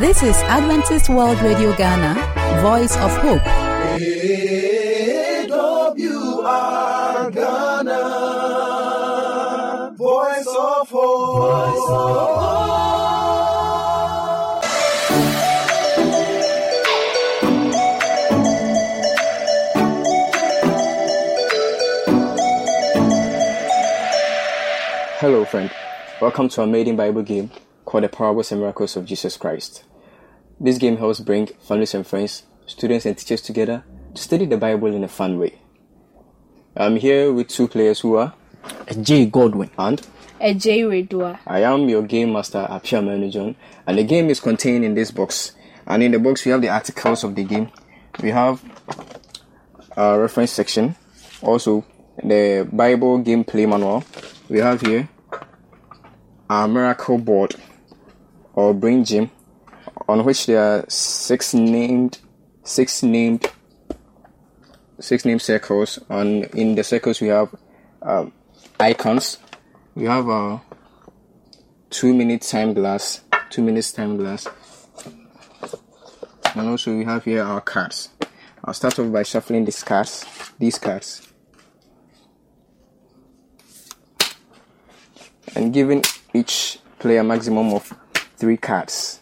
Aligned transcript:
This 0.00 0.24
is 0.24 0.34
Adventist 0.50 1.08
World 1.08 1.38
Radio 1.38 1.72
Ghana, 1.76 2.14
Voice 2.62 2.96
of 2.96 3.16
Hope. 3.18 3.40
AWR 3.42 4.50
Ghana, 7.32 8.00
Voice 9.96 10.48
of 10.48 10.90
Hope. 10.90 11.94
Hello, 25.20 25.44
friend. 25.44 25.70
Welcome 26.20 26.48
to 26.48 26.62
our 26.62 26.66
maiden 26.66 26.96
Bible 26.96 27.22
game 27.22 27.48
called 27.94 28.02
The 28.02 28.08
Parables 28.08 28.50
and 28.50 28.60
Miracles 28.60 28.96
of 28.96 29.04
Jesus 29.04 29.36
Christ. 29.36 29.84
This 30.58 30.78
game 30.78 30.96
helps 30.96 31.20
bring 31.20 31.46
families 31.46 31.94
and 31.94 32.04
friends, 32.04 32.42
students 32.66 33.06
and 33.06 33.16
teachers 33.16 33.40
together 33.40 33.84
to 34.16 34.20
study 34.20 34.46
the 34.46 34.56
Bible 34.56 34.92
in 34.92 35.04
a 35.04 35.06
fun 35.06 35.38
way. 35.38 35.60
I'm 36.76 36.96
here 36.96 37.32
with 37.32 37.46
two 37.46 37.68
players 37.68 38.00
who 38.00 38.16
are 38.16 38.34
J. 39.00 39.26
Godwin. 39.26 39.70
and 39.78 40.60
J. 40.60 40.80
Redua. 40.80 41.38
I 41.46 41.60
am 41.60 41.88
your 41.88 42.02
game 42.02 42.32
master 42.32 42.66
Appiah 42.68 43.30
John, 43.30 43.54
and 43.86 43.96
the 43.96 44.02
game 44.02 44.28
is 44.28 44.40
contained 44.40 44.84
in 44.84 44.94
this 44.94 45.12
box. 45.12 45.52
And 45.86 46.02
in 46.02 46.10
the 46.10 46.18
box 46.18 46.44
we 46.44 46.50
have 46.50 46.62
the 46.62 46.70
articles 46.70 47.22
of 47.22 47.36
the 47.36 47.44
game. 47.44 47.70
We 48.20 48.32
have 48.32 48.60
a 49.96 50.18
reference 50.18 50.50
section, 50.50 50.96
also 51.42 51.84
the 52.20 52.68
Bible 52.72 53.20
gameplay 53.20 53.68
manual. 53.68 54.02
We 54.48 54.58
have 54.58 54.80
here 54.80 55.08
a 56.50 56.66
miracle 56.66 57.18
board 57.18 57.54
or 58.54 58.74
brain 58.74 59.04
gym 59.04 59.30
on 60.08 60.24
which 60.24 60.46
there 60.46 60.62
are 60.62 60.84
six 60.88 61.54
named 61.54 62.18
six 62.62 63.02
named 63.02 63.50
six 65.00 65.24
named 65.24 65.42
circles 65.42 65.98
and 66.08 66.44
in 66.54 66.74
the 66.74 66.84
circles 66.84 67.20
we 67.20 67.28
have 67.28 67.54
um, 68.02 68.32
icons. 68.78 69.38
We 69.94 70.04
have 70.04 70.28
a 70.28 70.60
two 71.90 72.14
minute 72.14 72.42
time 72.42 72.74
glass 72.74 73.20
two 73.54 73.62
minutes 73.62 73.92
time 73.92 74.16
glass. 74.16 74.48
And 76.56 76.68
also 76.68 76.96
we 76.96 77.04
have 77.04 77.24
here 77.24 77.44
our 77.44 77.60
cards. 77.60 78.08
I'll 78.64 78.74
start 78.74 78.98
off 78.98 79.12
by 79.12 79.22
shuffling 79.22 79.64
these 79.64 79.84
cards 79.84 80.24
these 80.58 80.76
cards. 80.76 81.30
And 85.54 85.72
giving 85.72 86.02
each 86.32 86.80
player 86.98 87.22
maximum 87.22 87.72
of 87.74 87.92
three 88.44 88.58
cards. 88.58 89.20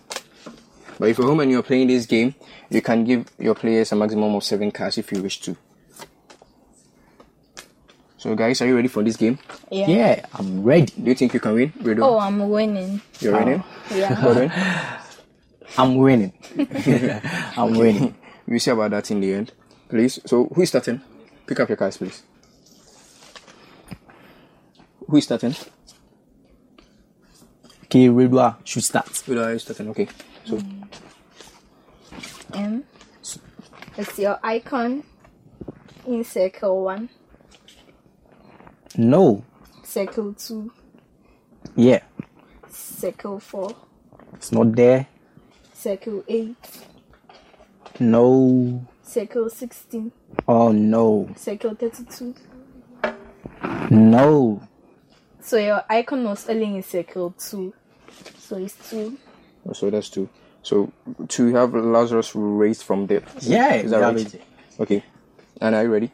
But 0.99 1.11
if 1.11 1.19
you're 1.19 1.29
home 1.29 1.39
and 1.39 1.49
you're 1.51 1.63
playing 1.63 1.87
this 1.87 2.07
game, 2.07 2.35
you 2.71 2.83
can 2.83 3.05
give 3.05 3.31
your 3.39 3.55
players 3.55 3.93
a 3.93 3.97
maximum 3.97 4.35
of 4.35 4.43
seven 4.43 4.73
cards 4.73 4.99
if 4.99 5.13
you 5.13 5.23
wish 5.23 5.41
to. 5.43 5.57
So, 8.19 8.35
guys, 8.35 8.61
are 8.63 8.67
you 8.67 8.75
ready 8.75 8.89
for 8.89 9.05
this 9.05 9.17
game? 9.17 9.39
Yeah. 9.71 9.87
Yeah, 9.87 10.27
I'm 10.35 10.65
ready. 10.65 10.87
Do 10.87 11.05
you 11.05 11.15
think 11.15 11.35
you 11.35 11.41
can 11.41 11.55
win? 11.55 11.71
Redua? 11.73 12.03
Oh, 12.03 12.19
I'm 12.19 12.51
winning. 12.51 13.01
You're 13.21 13.39
winning? 13.39 13.63
Oh, 13.91 13.97
yeah. 13.97 14.21
Godwin? 14.21 14.53
I'm 15.79 15.97
winning. 15.97 16.33
I'm 17.57 17.79
winning. 17.79 18.15
We'll 18.47 18.59
see 18.59 18.73
about 18.73 18.91
that 18.91 19.09
in 19.13 19.21
the 19.21 19.35
end. 19.35 19.53
Please. 19.89 20.19
So, 20.27 20.47
who 20.53 20.63
is 20.63 20.69
starting? 20.69 21.01
Pick 21.47 21.61
up 21.61 21.69
your 21.69 21.77
cards, 21.77 21.97
please. 21.97 22.25
Who 25.07 25.17
is 25.17 25.25
starting? 25.25 25.55
Okay, 27.93 28.09
Redua 28.09 28.57
should 28.65 28.85
start. 28.85 29.07
Who 29.27 29.39
is 29.39 29.63
starting? 29.65 29.91
Okay. 29.91 30.09
So, 30.47 30.59
M. 32.55 32.85
It's 33.99 34.19
your 34.19 34.39
icon 34.43 35.03
in 36.07 36.25
circle 36.25 36.85
one, 36.85 37.11
No. 38.97 39.45
circle 39.85 40.33
two, 40.33 40.73
Yeah, 41.77 42.01
circle 42.71 43.39
four, 43.39 43.77
it's 44.33 44.53
not 44.53 44.73
there. 44.75 45.07
circle 45.75 46.25
eight, 46.29 46.57
No. 48.01 48.87
circle 49.03 49.51
sixteen. 49.51 50.13
Oh 50.49 50.73
no. 50.73 51.29
circle 51.37 51.75
thirty-two. 51.75 52.35
No. 53.91 54.63
So 55.43 55.59
your 55.59 55.83
icon 55.91 56.25
was 56.25 56.49
only 56.49 56.77
in 56.77 56.83
circle 56.83 57.35
two. 57.39 57.75
So 58.53 58.59
it's 58.59 58.91
two. 58.91 59.17
Oh, 59.67 59.73
so 59.73 59.89
that's 59.89 60.11
two. 60.11 60.29
So, 60.63 60.93
to 61.29 61.55
have 61.55 61.73
Lazarus 61.73 62.33
raised 62.35 62.83
from 62.83 63.07
death. 63.07 63.25
Yeah, 63.43 63.77
Is 63.77 63.91
that 63.93 64.01
yeah, 64.01 64.05
right? 64.05 64.15
baby. 64.17 64.45
Okay. 64.79 65.05
And 65.63 65.75
are 65.75 65.85
you 65.85 65.89
ready? 65.91 66.11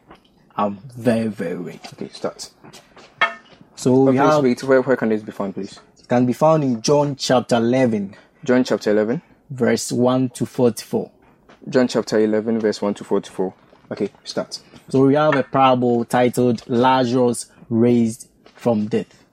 I'm 0.56 0.76
very, 0.96 1.26
very 1.26 1.56
ready. 1.56 1.80
Okay, 1.94 2.08
start. 2.10 2.48
So 3.74 3.92
Oh, 3.92 4.04
we 4.04 4.12
please 4.12 4.18
have 4.18 4.42
wait. 4.44 4.62
Where, 4.62 4.82
where 4.82 4.96
can 4.96 5.08
this 5.08 5.22
be 5.22 5.32
found, 5.32 5.54
please? 5.54 5.80
can 6.08 6.26
be 6.26 6.32
found 6.32 6.62
in 6.62 6.80
John 6.80 7.16
chapter 7.16 7.56
11, 7.56 8.14
John 8.44 8.62
chapter 8.62 8.92
11. 8.92 9.20
verse 9.50 9.90
1 9.90 10.28
to 10.30 10.46
44. 10.46 11.10
John 11.68 11.88
chapter 11.88 12.20
11, 12.20 12.60
verse 12.60 12.80
1 12.80 12.94
to 12.94 13.04
44. 13.04 13.52
Okay, 13.90 14.10
start. 14.22 14.60
So 14.90 15.04
we 15.04 15.14
have 15.16 15.34
a 15.34 15.42
parable 15.42 16.04
titled 16.04 16.62
Lazarus 16.68 17.50
raised 17.68 18.28
from 18.54 18.86
death. 18.86 19.24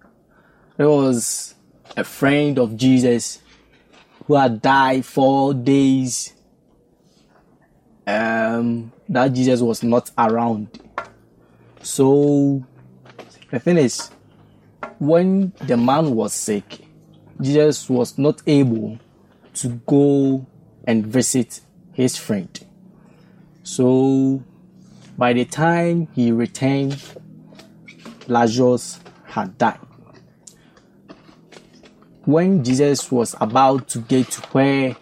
It 0.79 0.85
was 0.85 1.54
a 1.97 2.03
friend 2.03 2.59
of 2.59 2.75
Jesus 2.75 3.39
who 4.25 4.35
had 4.35 4.61
died 4.61 5.05
four 5.05 5.53
days 5.53 6.33
um 8.07 8.91
that 9.09 9.33
Jesus 9.33 9.61
was 9.61 9.83
not 9.83 10.11
around. 10.17 10.79
So 11.81 12.63
the 13.51 13.59
thing 13.59 13.77
is 13.77 14.09
when 14.99 15.53
the 15.61 15.77
man 15.77 16.15
was 16.15 16.33
sick, 16.33 16.79
Jesus 17.41 17.89
was 17.89 18.17
not 18.17 18.41
able 18.47 18.99
to 19.55 19.69
go 19.87 20.45
and 20.85 21.05
visit 21.05 21.61
his 21.93 22.17
friend. 22.17 22.59
So 23.63 24.43
by 25.17 25.33
the 25.33 25.45
time 25.45 26.07
he 26.13 26.31
returned, 26.31 27.01
Lazarus 28.27 28.99
had 29.25 29.57
died. 29.57 29.79
When 32.25 32.63
Jesus 32.63 33.11
was 33.11 33.35
about 33.39 33.87
to 33.89 33.99
get 33.99 34.31
to 34.31 34.41
where 34.47 34.95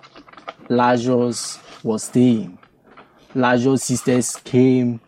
Lazarus 0.67 1.57
was 1.81 2.03
staying, 2.03 2.57
Lazarus' 3.33 3.85
sisters 3.85 4.35
came 4.35 4.99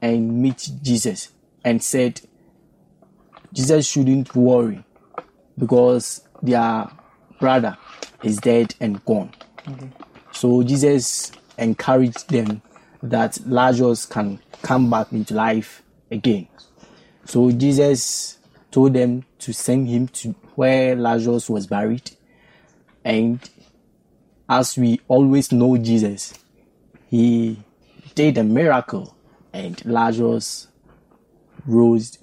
and 0.00 0.42
meet 0.42 0.68
Jesus 0.82 1.28
and 1.64 1.80
said, 1.80 2.20
Jesus 3.52 3.86
shouldn't 3.86 4.34
worry 4.34 4.84
because 5.56 6.26
their 6.42 6.88
brother 7.38 7.78
is 8.24 8.38
dead 8.38 8.74
and 8.80 9.04
gone. 9.04 9.30
So 10.32 10.64
Jesus 10.64 11.30
encouraged 11.58 12.28
them 12.28 12.60
that 13.04 13.38
Lazarus 13.46 14.04
can 14.04 14.40
come 14.62 14.90
back 14.90 15.12
into 15.12 15.34
life 15.34 15.84
again. 16.10 16.48
So 17.24 17.52
Jesus 17.52 18.38
told 18.72 18.94
them 18.94 19.24
to 19.38 19.52
send 19.52 19.88
him 19.88 20.08
to 20.08 20.34
where 20.54 20.94
Lazarus 20.96 21.48
was 21.50 21.66
buried. 21.66 22.10
And 23.04 23.40
as 24.48 24.76
we 24.76 25.00
always 25.08 25.50
know 25.52 25.76
Jesus, 25.76 26.34
he 27.08 27.62
did 28.14 28.38
a 28.38 28.44
miracle 28.44 29.16
and 29.52 29.82
Lazarus 29.84 30.68
rose 31.66 32.18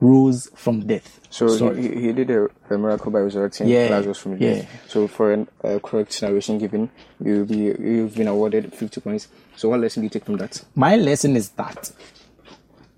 rose 0.00 0.48
from 0.54 0.86
death. 0.86 1.20
So 1.28 1.72
he, 1.74 1.88
he 1.88 2.12
did 2.12 2.30
a, 2.30 2.48
a 2.70 2.78
miracle 2.78 3.10
by 3.12 3.18
resurrecting 3.20 3.68
Yeah, 3.68 3.88
Lazarus 3.90 4.18
from 4.18 4.38
the 4.38 4.44
yeah. 4.44 4.54
dead. 4.54 4.68
So 4.88 5.06
for 5.06 5.32
an 5.32 5.46
uh, 5.62 5.78
correct 5.82 6.20
narration 6.22 6.56
given, 6.58 6.90
you'll 7.22 7.44
be 7.44 7.56
you've 7.56 8.14
been 8.14 8.26
awarded 8.28 8.72
50 8.74 9.00
points. 9.02 9.28
So 9.56 9.68
what 9.68 9.80
lesson 9.80 10.00
do 10.00 10.04
you 10.06 10.10
take 10.10 10.24
from 10.24 10.38
that? 10.38 10.64
my 10.74 10.96
lesson 10.96 11.36
is 11.36 11.50
that 11.50 11.92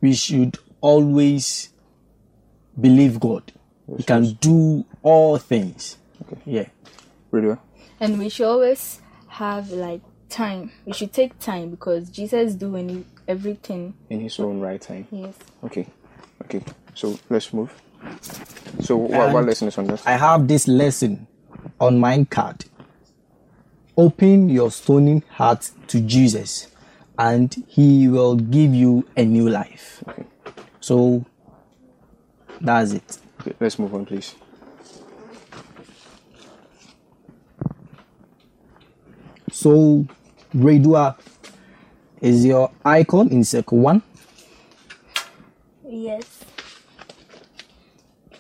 we 0.01 0.15
should 0.15 0.59
always 0.81 1.71
believe 2.81 3.19
God. 3.19 3.53
He 3.97 4.03
can 4.03 4.33
do 4.35 4.85
all 5.03 5.39
things. 5.39 5.99
Okay. 6.23 6.41
Yeah. 6.47 6.69
Radio. 7.31 7.59
And 8.01 8.19
we 8.19 8.29
should 8.29 8.47
always 8.47 9.01
have 9.29 9.71
like 9.71 10.01
time. 10.29 10.73
We 10.85 10.93
should 10.93 11.13
take 11.13 11.39
time 11.39 11.71
because 11.71 12.11
Jesus 12.11 12.55
doing 12.55 13.05
everything. 13.29 13.95
In 14.11 14.21
his 14.21 14.39
own 14.41 14.61
right 14.61 14.81
time. 14.81 15.07
Yes. 15.11 15.35
Okay. 15.65 15.87
Okay. 16.45 16.63
So 16.95 17.19
let's 17.31 17.53
move. 17.53 17.73
So 18.81 18.97
what, 18.97 19.33
what 19.33 19.45
lesson 19.45 19.69
is 19.69 19.79
on 19.79 19.87
that? 19.87 20.07
I 20.07 20.17
have 20.17 20.49
this 20.49 20.67
lesson 20.67 21.27
on 21.81 22.01
my 22.01 22.25
card. 22.25 22.65
Open 23.97 24.49
your 24.49 24.71
stony 24.71 25.23
heart 25.31 25.71
to 25.89 26.01
Jesus 26.01 26.69
and 27.19 27.55
he 27.69 28.09
will 28.09 28.37
give 28.37 28.75
you 28.75 29.07
a 29.17 29.25
new 29.25 29.49
life. 29.49 30.03
Okay. 30.09 30.25
So 30.81 31.25
that's 32.61 32.93
it. 32.93 33.19
Okay, 33.43 33.55
let's 33.59 33.77
move 33.77 33.93
on, 33.93 34.07
please. 34.07 34.37
So, 39.51 40.07
Redua 40.55 41.17
is 42.21 42.45
your 42.45 42.71
icon 42.85 43.29
in 43.31 43.43
circle 43.45 43.79
one, 43.79 44.03
Yes. 45.85 46.45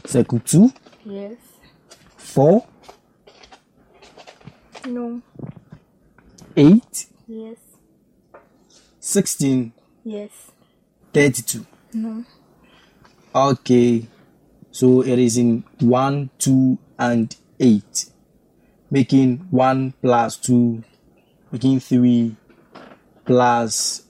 circle 0.07 0.39
two, 0.41 0.71
Yes. 1.05 1.37
four, 2.17 2.65
No. 4.87 5.21
eight, 6.57 7.07
Yes. 7.27 7.57
sixteen, 9.01 9.73
Yes. 10.05 10.31
thirty-two. 11.13 11.67
No. 11.93 12.25
Okay, 13.35 14.07
so 14.73 15.03
it 15.03 15.19
is 15.19 15.37
in 15.37 15.63
1, 15.81 16.31
2, 16.39 16.79
and 16.99 17.37
8, 17.61 18.07
making 18.91 19.39
1 19.51 19.95
plus 20.03 20.37
2, 20.39 20.83
making 21.53 21.79
3 21.81 22.37
plus 23.25 24.03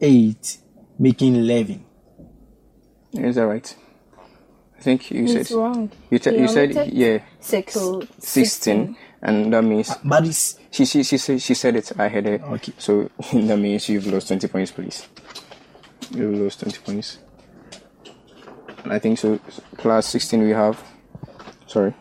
8, 0.00 0.58
making 0.98 1.36
11. 1.36 1.84
Is 3.14 3.34
that 3.36 3.46
right? 3.46 3.76
I 4.78 4.80
think 4.82 5.10
you 5.10 5.24
It's 5.24 5.48
said 5.48 5.56
wrong. 5.56 5.90
you, 6.10 6.18
te- 6.18 6.30
He 6.32 6.38
you 6.40 6.48
said 6.48 6.72
omitted 6.72 6.92
yeah 6.94 7.18
Circle 7.40 8.04
16 8.18 8.96
and 9.22 9.52
that 9.52 9.62
means 9.62 9.90
uh, 9.90 9.94
But 10.04 10.26
it's 10.26 10.58
she 10.72 10.84
she 10.86 11.04
she 11.04 11.18
said 11.18 11.40
she 11.40 11.54
said 11.54 11.76
it 11.76 11.92
I 11.98 12.08
heard 12.08 12.26
it 12.26 12.42
Okay. 12.42 12.72
so 12.78 13.08
that 13.32 13.58
means 13.58 13.88
you've 13.88 14.06
lost 14.08 14.26
20 14.28 14.48
points 14.48 14.72
please 14.72 15.06
you've 16.10 16.34
lost 16.34 16.60
20 16.60 16.80
points 16.80 17.18
and 17.18 17.31
I 18.84 18.98
think 18.98 19.18
so 19.18 19.38
class 19.76 20.06
16 20.06 20.42
we 20.42 20.50
have 20.50 20.82
sorry 21.66 21.94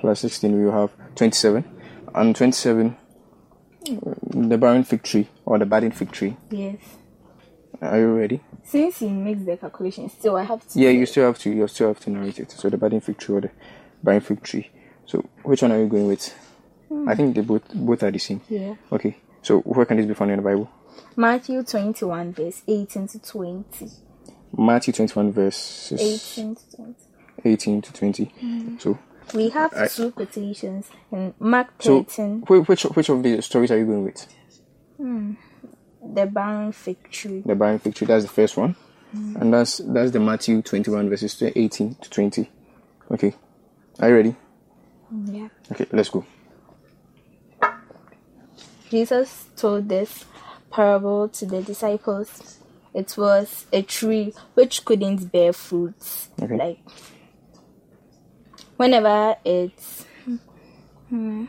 class 0.00 0.20
16 0.20 0.64
we 0.64 0.70
have 0.70 0.90
27 1.14 1.64
and 2.14 2.34
27 2.36 2.96
uh, 3.90 3.94
the 4.48 4.58
barren 4.58 4.84
fig 4.84 5.02
tree 5.02 5.28
or 5.44 5.58
the 5.58 5.66
budding 5.66 5.90
fig 5.92 6.10
tree 6.12 6.36
Yes. 6.50 6.76
are 7.80 7.98
you 7.98 8.12
ready 8.14 8.40
Since 8.64 8.98
he 9.00 9.08
makes 9.08 9.42
the 9.44 9.56
calculation, 9.56 10.08
still 10.10 10.36
I 10.36 10.44
have 10.44 10.66
to. 10.68 10.78
yeah 10.80 10.90
you 10.90 11.06
still 11.06 11.26
have 11.26 11.38
to 11.40 11.50
you 11.50 11.66
still 11.68 11.88
have 11.88 12.00
to 12.00 12.10
narrate 12.10 12.38
it 12.40 12.50
so 12.50 12.68
the 12.68 12.76
budding 12.76 13.00
fig 13.00 13.18
tree 13.18 13.36
or 13.36 13.40
the 13.42 13.50
barren 14.02 14.20
fig 14.20 14.42
tree 14.42 14.70
so 15.06 15.24
which 15.44 15.62
one 15.62 15.72
are 15.72 15.78
you 15.80 15.86
going 15.86 16.06
with 16.08 16.34
I 17.08 17.14
think 17.14 17.36
they 17.36 17.42
both 17.42 17.62
both 17.72 18.02
are 18.02 18.10
the 18.10 18.18
same 18.18 18.40
Yeah. 18.48 18.74
Okay, 18.90 19.16
so 19.42 19.60
where 19.60 19.86
can 19.86 19.96
this 19.98 20.06
be 20.06 20.14
found 20.14 20.32
in 20.32 20.38
the 20.38 20.42
Bible? 20.42 20.68
Matthew 21.16 21.62
21, 21.62 22.32
verse 22.32 22.62
18 22.66 23.06
to 23.08 23.18
20. 23.20 23.86
Matthew 24.56 24.92
21, 24.92 25.32
verses 25.32 26.00
18 26.00 26.54
to 26.56 26.76
20. 26.76 26.94
18 27.44 27.82
to 27.82 27.92
20. 27.92 28.32
Mm. 28.42 28.80
So, 28.80 28.98
We 29.34 29.48
have 29.50 29.72
I- 29.74 29.86
two 29.88 30.10
quotations 30.10 30.90
in 31.12 31.34
Mark 31.38 31.68
so 31.80 32.02
13, 32.02 32.42
whi- 32.48 32.60
which 32.66 32.82
which 32.84 33.08
of 33.08 33.22
the 33.22 33.40
stories 33.42 33.70
are 33.70 33.78
you 33.78 33.86
going 33.86 34.04
with? 34.04 34.26
Hmm. 34.96 35.32
the 36.14 36.26
barren 36.26 36.72
fig 36.72 37.10
tree. 37.10 37.42
The 37.46 37.54
barren 37.54 37.78
fig 37.78 37.94
tree. 37.94 38.06
That's 38.06 38.24
the 38.24 38.30
first 38.30 38.56
one, 38.56 38.74
hmm. 39.12 39.36
and 39.36 39.52
that's 39.54 39.78
that's 39.78 40.10
the 40.10 40.18
Matthew 40.20 40.62
21, 40.62 41.08
verses 41.08 41.40
18 41.42 41.94
to 41.94 42.10
20. 42.10 42.50
Okay, 43.12 43.34
are 44.00 44.08
you 44.08 44.14
ready? 44.16 44.36
Hmm, 45.08 45.34
yeah. 45.34 45.48
Okay, 45.72 45.86
let's 45.92 46.10
go. 46.10 46.24
Jesus 48.90 49.46
told 49.56 49.88
this 49.88 50.24
parable 50.70 51.28
to 51.28 51.46
the 51.46 51.62
disciples. 51.62 52.58
It 52.94 53.14
was 53.16 53.66
a 53.72 53.82
tree 53.82 54.32
which 54.54 54.84
couldn't 54.84 55.30
bear 55.30 55.52
fruits. 55.52 56.30
Okay. 56.42 56.56
Like 56.56 56.78
whenever 58.76 59.36
it's 59.44 60.06
hmm, 61.08 61.44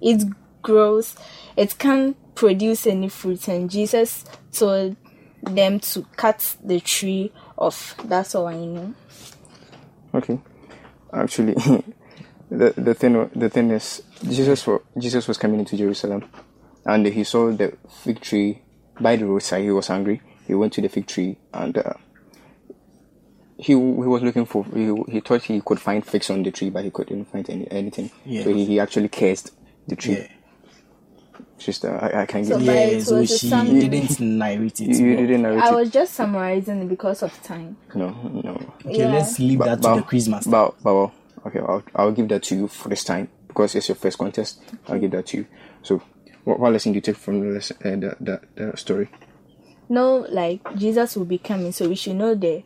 it 0.00 0.24
grows, 0.62 1.16
it 1.56 1.78
can't 1.78 2.16
produce 2.34 2.86
any 2.86 3.08
fruit, 3.08 3.48
and 3.48 3.70
Jesus 3.70 4.24
told 4.52 4.96
them 5.42 5.80
to 5.80 6.02
cut 6.16 6.56
the 6.62 6.80
tree 6.80 7.32
off. 7.56 7.96
That's 8.04 8.34
all 8.34 8.48
I 8.48 8.56
know. 8.56 8.94
Okay, 10.14 10.40
actually, 11.12 11.54
the 12.50 12.74
the 12.76 12.94
thing 12.94 13.30
the 13.34 13.48
thing 13.48 13.70
is 13.70 14.02
Jesus 14.22 14.66
wa- 14.66 14.80
Jesus 14.98 15.28
was 15.28 15.38
coming 15.38 15.60
into 15.60 15.76
Jerusalem, 15.76 16.24
and 16.84 17.06
he 17.06 17.24
saw 17.24 17.52
the 17.52 17.76
fig 18.02 18.20
tree 18.20 18.62
by 19.00 19.16
the 19.16 19.26
roadside. 19.26 19.62
He 19.62 19.70
was 19.70 19.86
hungry. 19.86 20.20
He 20.48 20.54
went 20.54 20.72
to 20.72 20.80
the 20.80 20.88
fig 20.88 21.06
tree 21.06 21.36
and 21.54 21.78
uh, 21.78 21.92
he 23.56 23.72
he 23.72 23.74
was 23.74 24.22
looking 24.22 24.46
for. 24.46 24.64
He, 24.64 24.92
he 25.12 25.20
thought 25.20 25.42
he 25.44 25.60
could 25.60 25.78
find 25.80 26.04
figs 26.04 26.30
on 26.30 26.42
the 26.42 26.50
tree, 26.50 26.70
but 26.70 26.84
he 26.84 26.90
couldn't 26.90 27.26
find 27.26 27.48
any 27.50 27.70
anything. 27.70 28.10
Yeah. 28.24 28.44
So 28.44 28.52
he, 28.54 28.64
he 28.64 28.80
actually 28.80 29.08
cursed 29.08 29.52
the 29.86 29.94
tree. 29.96 30.14
Yeah. 30.14 30.28
Sister, 31.58 31.98
I, 32.00 32.22
I 32.22 32.26
can 32.26 32.44
So 32.44 32.56
give 32.58 32.66
But 32.66 32.72
Yeah, 32.76 32.80
it 32.82 33.02
so 33.02 33.16
was 33.16 33.30
a 33.32 33.38
she 33.38 33.48
summary. 33.50 33.80
didn't 33.88 34.20
narrate 34.20 34.80
it. 34.80 34.88
you, 34.88 35.06
you 35.06 35.16
didn't 35.16 35.42
narrate 35.42 35.64
I 35.64 35.72
was 35.72 35.90
just 35.90 36.14
summarizing 36.14 36.82
it 36.82 36.88
because 36.88 37.22
of 37.24 37.42
time. 37.42 37.76
No, 37.96 38.10
no. 38.10 38.74
Okay, 38.86 38.98
Yeah. 39.00 39.08
let's 39.08 39.38
leave 39.40 39.58
that 39.60 39.82
to 39.82 39.94
the 39.96 40.02
quiz 40.02 40.28
master. 40.28 40.50
But, 40.50 40.80
but 40.82 41.10
okay, 41.46 41.58
I'll, 41.58 41.82
I'll 41.96 42.12
give 42.12 42.28
that 42.28 42.44
to 42.44 42.54
you 42.56 42.68
for 42.68 42.88
this 42.88 43.02
time 43.02 43.28
because 43.48 43.74
it's 43.74 43.88
your 43.88 43.96
first 43.96 44.18
contest. 44.18 44.60
I'll 44.86 45.00
give 45.00 45.10
that 45.10 45.26
to 45.26 45.38
you. 45.38 45.46
So, 45.82 46.00
what, 46.44 46.60
what 46.60 46.72
lesson 46.72 46.92
do 46.92 46.96
you 46.98 47.00
take 47.02 47.16
from 47.16 47.40
the 47.40 47.46
lesson, 47.46 47.76
uh, 47.84 47.90
the, 47.90 48.40
the 48.56 48.66
the 48.70 48.76
story? 48.76 49.08
Know 49.88 50.26
like 50.30 50.60
Jesus 50.76 51.16
will 51.16 51.24
be 51.24 51.38
coming, 51.38 51.72
so 51.72 51.88
we 51.88 51.94
should 51.94 52.16
know 52.16 52.34
the 52.34 52.62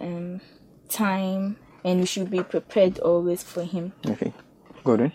um 0.00 0.40
time 0.88 1.56
and 1.84 2.00
we 2.00 2.06
should 2.06 2.30
be 2.30 2.42
prepared 2.42 2.98
always 3.00 3.42
for 3.42 3.62
him. 3.62 3.92
Okay, 4.06 4.32
go 4.84 4.96
then. 4.96 5.12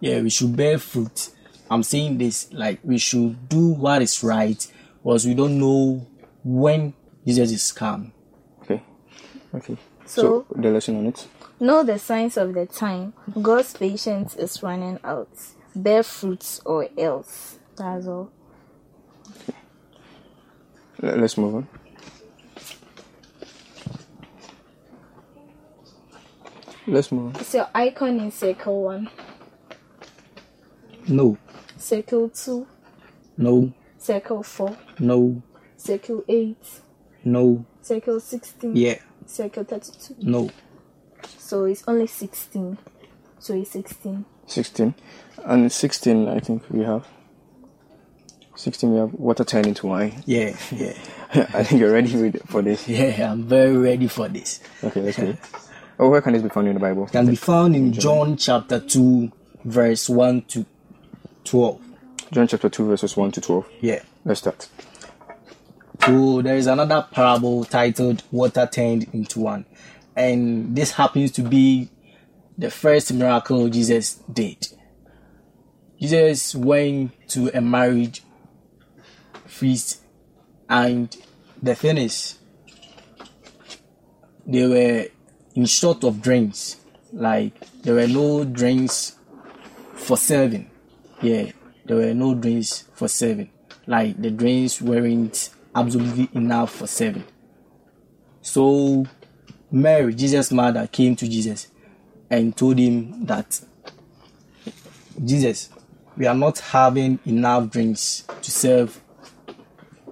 Yeah, 0.00 0.20
we 0.20 0.30
should 0.30 0.56
bear 0.56 0.78
fruit. 0.78 1.30
I'm 1.70 1.82
saying 1.82 2.18
this 2.18 2.52
like 2.52 2.80
we 2.82 2.98
should 2.98 3.48
do 3.48 3.68
what 3.68 4.02
is 4.02 4.22
right, 4.24 4.64
because 5.02 5.26
we 5.26 5.34
don't 5.34 5.58
know 5.58 6.06
when 6.44 6.94
Jesus 7.26 7.52
is 7.52 7.72
come. 7.72 8.12
Okay, 8.62 8.82
okay. 9.54 9.76
So- 10.06 10.46
the 10.54 10.70
lesson 10.70 10.96
on 10.96 11.06
it. 11.06 11.26
Know 11.62 11.82
the 11.84 11.98
signs 11.98 12.38
of 12.38 12.54
the 12.54 12.64
time. 12.64 13.12
God's 13.42 13.74
patience 13.74 14.34
is 14.34 14.62
running 14.62 14.98
out. 15.04 15.28
Bear 15.76 16.02
fruits 16.02 16.60
or 16.64 16.88
else. 16.96 17.58
That's 17.76 18.06
all. 18.06 18.30
Let- 21.02 21.18
Let's 21.18 21.36
move 21.38 21.54
on. 21.56 21.68
Let's 26.86 27.12
move 27.12 27.34
on. 27.36 27.40
It's 27.40 27.54
your 27.54 27.68
icon 27.74 28.18
in 28.20 28.30
circle 28.32 28.82
one, 28.82 29.10
No, 31.06 31.36
circle 31.76 32.28
two, 32.30 32.66
no, 33.36 33.72
circle 33.98 34.42
four, 34.42 34.76
no, 34.98 35.42
circle 35.76 36.24
eight, 36.28 36.80
no. 37.24 37.64
circle 37.82 38.18
sixteen, 38.20 38.74
Yeah, 38.76 38.98
circle 39.26 39.64
thirty-two. 39.64 40.16
no. 40.20 40.50
So 41.38 41.64
it's 41.64 41.84
only 41.86 42.06
sixteen. 42.06 42.78
So 43.38 43.54
it's 43.54 43.70
sixteen. 43.70 44.24
16. 44.46 44.94
And 45.44 45.70
16, 45.70 46.26
I 46.26 46.40
think 46.40 46.64
we 46.70 46.82
have. 46.82 47.06
16, 48.56 48.92
we 48.92 48.98
have 48.98 49.14
water 49.14 49.44
turned 49.44 49.66
into 49.66 49.86
wine. 49.86 50.22
Yeah, 50.26 50.56
yeah, 50.72 50.92
I 51.54 51.62
think 51.64 51.80
you're 51.80 51.92
ready 51.92 52.14
with, 52.20 52.42
for 52.48 52.62
this. 52.62 52.86
yeah. 52.88 53.30
I'm 53.32 53.44
very 53.44 53.76
ready 53.76 54.06
for 54.08 54.28
this. 54.28 54.60
Okay, 54.82 55.00
let's 55.00 55.18
go. 55.18 55.36
Oh, 55.98 56.08
where 56.08 56.20
can 56.22 56.32
this 56.32 56.42
be 56.42 56.48
found 56.48 56.68
in 56.68 56.74
the 56.74 56.80
Bible? 56.80 57.06
Can 57.06 57.26
be 57.26 57.36
found 57.36 57.76
in 57.76 57.92
John 57.92 58.36
chapter 58.36 58.80
two, 58.80 59.30
verse 59.64 60.08
one 60.08 60.42
to 60.42 60.66
twelve. 61.44 61.80
John 62.32 62.46
chapter 62.46 62.68
2, 62.68 62.86
verses 62.86 63.16
1 63.16 63.32
to 63.32 63.40
12. 63.40 63.68
Yeah. 63.80 64.02
Let's 64.24 64.38
start. 64.38 64.68
So 66.04 66.42
there 66.42 66.54
is 66.56 66.68
another 66.68 67.04
parable 67.10 67.64
titled 67.64 68.22
Water 68.30 68.68
Turned 68.70 69.08
into 69.12 69.40
Wine. 69.40 69.66
And 70.14 70.76
this 70.76 70.92
happens 70.92 71.32
to 71.32 71.42
be 71.42 71.88
the 72.56 72.70
first 72.70 73.12
miracle 73.12 73.68
Jesus 73.68 74.14
did. 74.32 74.64
Jesus 76.00 76.54
went 76.54 77.12
to 77.30 77.50
a 77.52 77.60
marriage 77.60 78.22
feast, 79.50 80.02
and 80.68 81.14
the 81.62 81.74
thing 81.74 81.98
is, 81.98 82.38
they 84.46 84.66
were 84.66 85.06
in 85.54 85.66
short 85.66 86.04
of 86.04 86.22
drinks. 86.22 86.76
Like, 87.12 87.82
there 87.82 87.94
were 87.94 88.06
no 88.06 88.44
drinks 88.44 89.16
for 89.94 90.16
serving. 90.16 90.70
Yeah, 91.22 91.52
there 91.84 91.96
were 91.96 92.14
no 92.14 92.34
drinks 92.34 92.84
for 92.94 93.08
serving. 93.08 93.50
Like 93.86 94.20
the 94.20 94.30
drinks 94.30 94.80
weren't 94.80 95.50
absolutely 95.74 96.28
enough 96.34 96.72
for 96.74 96.86
serving. 96.86 97.24
So 98.42 99.06
Mary, 99.70 100.14
Jesus' 100.14 100.50
mother, 100.50 100.86
came 100.86 101.16
to 101.16 101.28
Jesus 101.28 101.68
and 102.30 102.56
told 102.56 102.78
him 102.78 103.26
that 103.26 103.60
Jesus, 105.24 105.70
we 106.16 106.26
are 106.26 106.34
not 106.34 106.58
having 106.58 107.18
enough 107.26 107.70
drinks 107.70 108.24
to 108.42 108.50
serve 108.50 109.00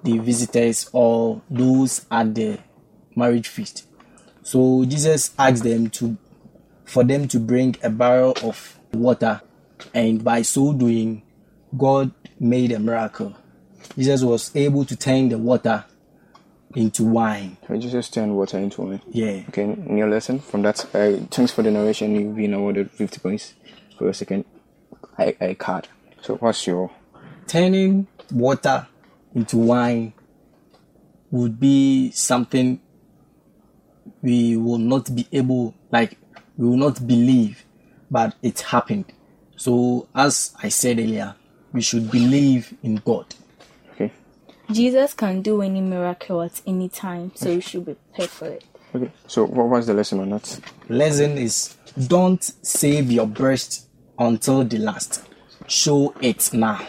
the 0.02 0.18
visitors 0.18 0.88
or 0.92 1.42
those 1.50 2.06
at 2.10 2.34
the 2.34 2.58
marriage 3.14 3.48
feast. 3.48 3.86
So 4.42 4.84
Jesus 4.84 5.34
asked 5.38 5.64
them 5.64 5.90
to 5.90 6.16
for 6.84 7.04
them 7.04 7.28
to 7.28 7.38
bring 7.38 7.76
a 7.82 7.90
barrel 7.90 8.34
of 8.42 8.78
water, 8.92 9.42
and 9.92 10.24
by 10.24 10.40
so 10.42 10.72
doing, 10.72 11.22
God 11.76 12.12
made 12.40 12.72
a 12.72 12.78
miracle. 12.78 13.36
Jesus 13.96 14.22
was 14.22 14.54
able 14.56 14.86
to 14.86 14.96
turn 14.96 15.28
the 15.28 15.36
water 15.36 15.84
into 16.74 17.04
wine. 17.04 17.58
So 17.66 17.76
Jesus 17.76 18.08
turned 18.08 18.34
water 18.34 18.58
into 18.58 18.82
wine. 18.82 19.02
Yeah. 19.10 19.42
Okay, 19.48 19.64
in 19.64 19.98
your 19.98 20.08
lesson 20.08 20.38
from 20.38 20.62
that, 20.62 20.84
uh, 20.94 21.18
thanks 21.30 21.52
for 21.52 21.62
the 21.62 21.70
narration. 21.70 22.14
You've 22.14 22.36
been 22.36 22.54
awarded 22.54 22.90
50 22.90 23.20
points 23.20 23.54
for 23.98 24.04
your 24.04 24.14
second 24.14 24.46
I, 25.18 25.36
I 25.40 25.54
card. 25.54 25.88
So 26.22 26.36
what's 26.36 26.66
your 26.66 26.90
Turning 27.46 28.06
water 28.30 28.86
into 29.34 29.56
wine 29.58 30.12
would 31.30 31.60
be 31.60 32.10
something 32.12 32.80
we 34.22 34.56
will 34.56 34.78
not 34.78 35.14
be 35.14 35.26
able, 35.32 35.74
like, 35.90 36.18
we 36.56 36.66
will 36.66 36.76
not 36.76 37.06
believe, 37.06 37.64
but 38.10 38.34
it 38.42 38.60
happened. 38.60 39.04
So, 39.56 40.08
as 40.14 40.54
I 40.62 40.68
said 40.70 40.98
earlier, 40.98 41.34
we 41.72 41.82
should 41.82 42.10
believe 42.10 42.74
in 42.82 42.96
God. 42.96 43.26
okay? 43.92 44.12
Jesus 44.72 45.14
can 45.14 45.42
do 45.42 45.62
any 45.62 45.80
miracle 45.80 46.42
at 46.42 46.60
any 46.66 46.88
time, 46.88 47.32
so 47.34 47.50
you 47.50 47.60
should 47.60 47.84
be 47.86 47.94
prepared 47.94 48.30
for 48.30 48.46
it. 48.46 48.64
Okay. 48.94 49.10
So 49.26 49.44
what 49.44 49.68
was 49.68 49.86
the 49.86 49.94
lesson 49.94 50.20
on 50.20 50.30
that? 50.30 50.60
lesson 50.88 51.36
is 51.36 51.76
don't 52.06 52.42
save 52.62 53.12
your 53.12 53.26
breast 53.26 53.86
until 54.18 54.64
the 54.64 54.78
last. 54.78 55.24
Show 55.66 56.14
it 56.22 56.50
now. 56.54 56.80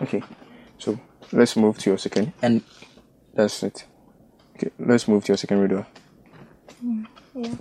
Okay. 0.00 0.22
So 1.30 1.36
let's 1.36 1.56
move 1.56 1.78
to 1.78 1.90
your 1.90 1.98
second. 1.98 2.32
And 2.42 2.62
That's 3.34 3.62
it. 3.62 3.84
Okay. 4.56 4.70
Let's 4.78 5.06
move 5.06 5.24
to 5.24 5.28
your 5.32 5.36
second 5.36 5.60
reader. 5.60 5.86
Mm, 6.84 7.06
yeah. 7.34 7.54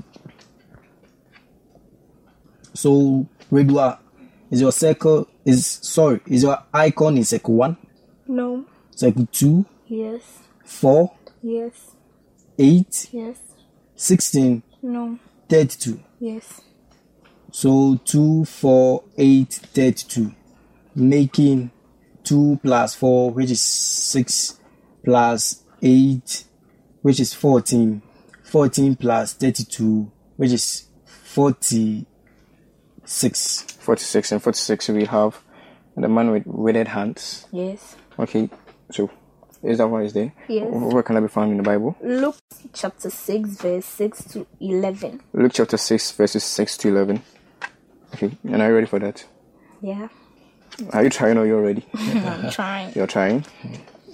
so 2.73 3.27
Redua, 3.51 3.97
is 4.51 4.61
your 4.61 4.71
circle 4.71 5.27
is 5.45 5.65
sorry, 5.65 6.21
is 6.27 6.43
your 6.43 6.57
icon 6.73 7.17
in 7.17 7.23
circle 7.23 7.55
one, 7.55 7.77
No. 8.27 8.65
circle 8.95 9.27
two, 9.31 9.65
Yes. 9.87 10.21
four, 10.63 11.13
Yes. 11.41 11.73
eight, 12.59 13.09
Yes. 13.11 13.37
sixteen, 13.95 14.61
No. 14.83 15.17
thirty-two. 15.49 15.99
Yes. 16.19 16.61
So 17.51 17.95
two, 18.05 18.45
four, 18.45 19.03
eight, 19.17 19.53
thirty-two, 19.73 20.33
making 20.95 21.71
two 22.27 22.59
plus 22.61 22.95
four, 22.95 23.31
which 23.31 23.51
is 23.51 23.61
six, 23.61 24.59
plus 25.03 25.63
eight, 25.81 26.43
which 27.01 27.19
is 27.19 27.33
fourteen. 27.33 28.01
Fourteen 28.43 28.95
plus 28.95 29.33
thirty-two, 29.33 30.11
which 30.35 30.51
is 30.51 30.87
forty-six. 31.05 32.07
46 33.87 34.33
and 34.33 34.43
46 34.43 34.89
we 34.89 35.05
have 35.05 35.41
the 35.95 36.09
man 36.09 36.29
with 36.31 36.45
withered 36.45 36.89
hands. 36.89 37.45
Yes. 37.53 37.95
Okay. 38.19 38.49
So 38.91 39.09
is 39.63 39.77
that 39.77 39.87
what 39.87 40.03
is 40.03 40.11
there? 40.11 40.33
Yes. 40.49 40.67
Where 40.69 41.03
can 41.03 41.15
I 41.15 41.21
be 41.21 41.29
found 41.29 41.51
in 41.51 41.57
the 41.57 41.63
Bible? 41.63 41.95
Luke 42.01 42.35
chapter 42.73 43.09
6, 43.09 43.49
verse 43.61 43.85
6 43.85 44.23
to 44.25 44.45
11. 44.59 45.21
Luke 45.33 45.53
chapter 45.53 45.77
6 45.77 46.11
verses 46.11 46.43
6 46.43 46.77
to 46.77 46.89
11. 46.89 47.21
Okay. 48.13 48.37
And 48.43 48.61
are 48.61 48.67
you 48.67 48.75
ready 48.75 48.87
for 48.87 48.99
that? 48.99 49.25
Yeah. 49.81 50.09
Are 50.93 51.03
you 51.03 51.09
trying 51.09 51.37
or 51.37 51.45
you're 51.45 51.61
ready? 51.61 51.85
I'm 51.93 52.49
trying. 52.51 52.93
You're 52.95 53.07
trying? 53.07 53.45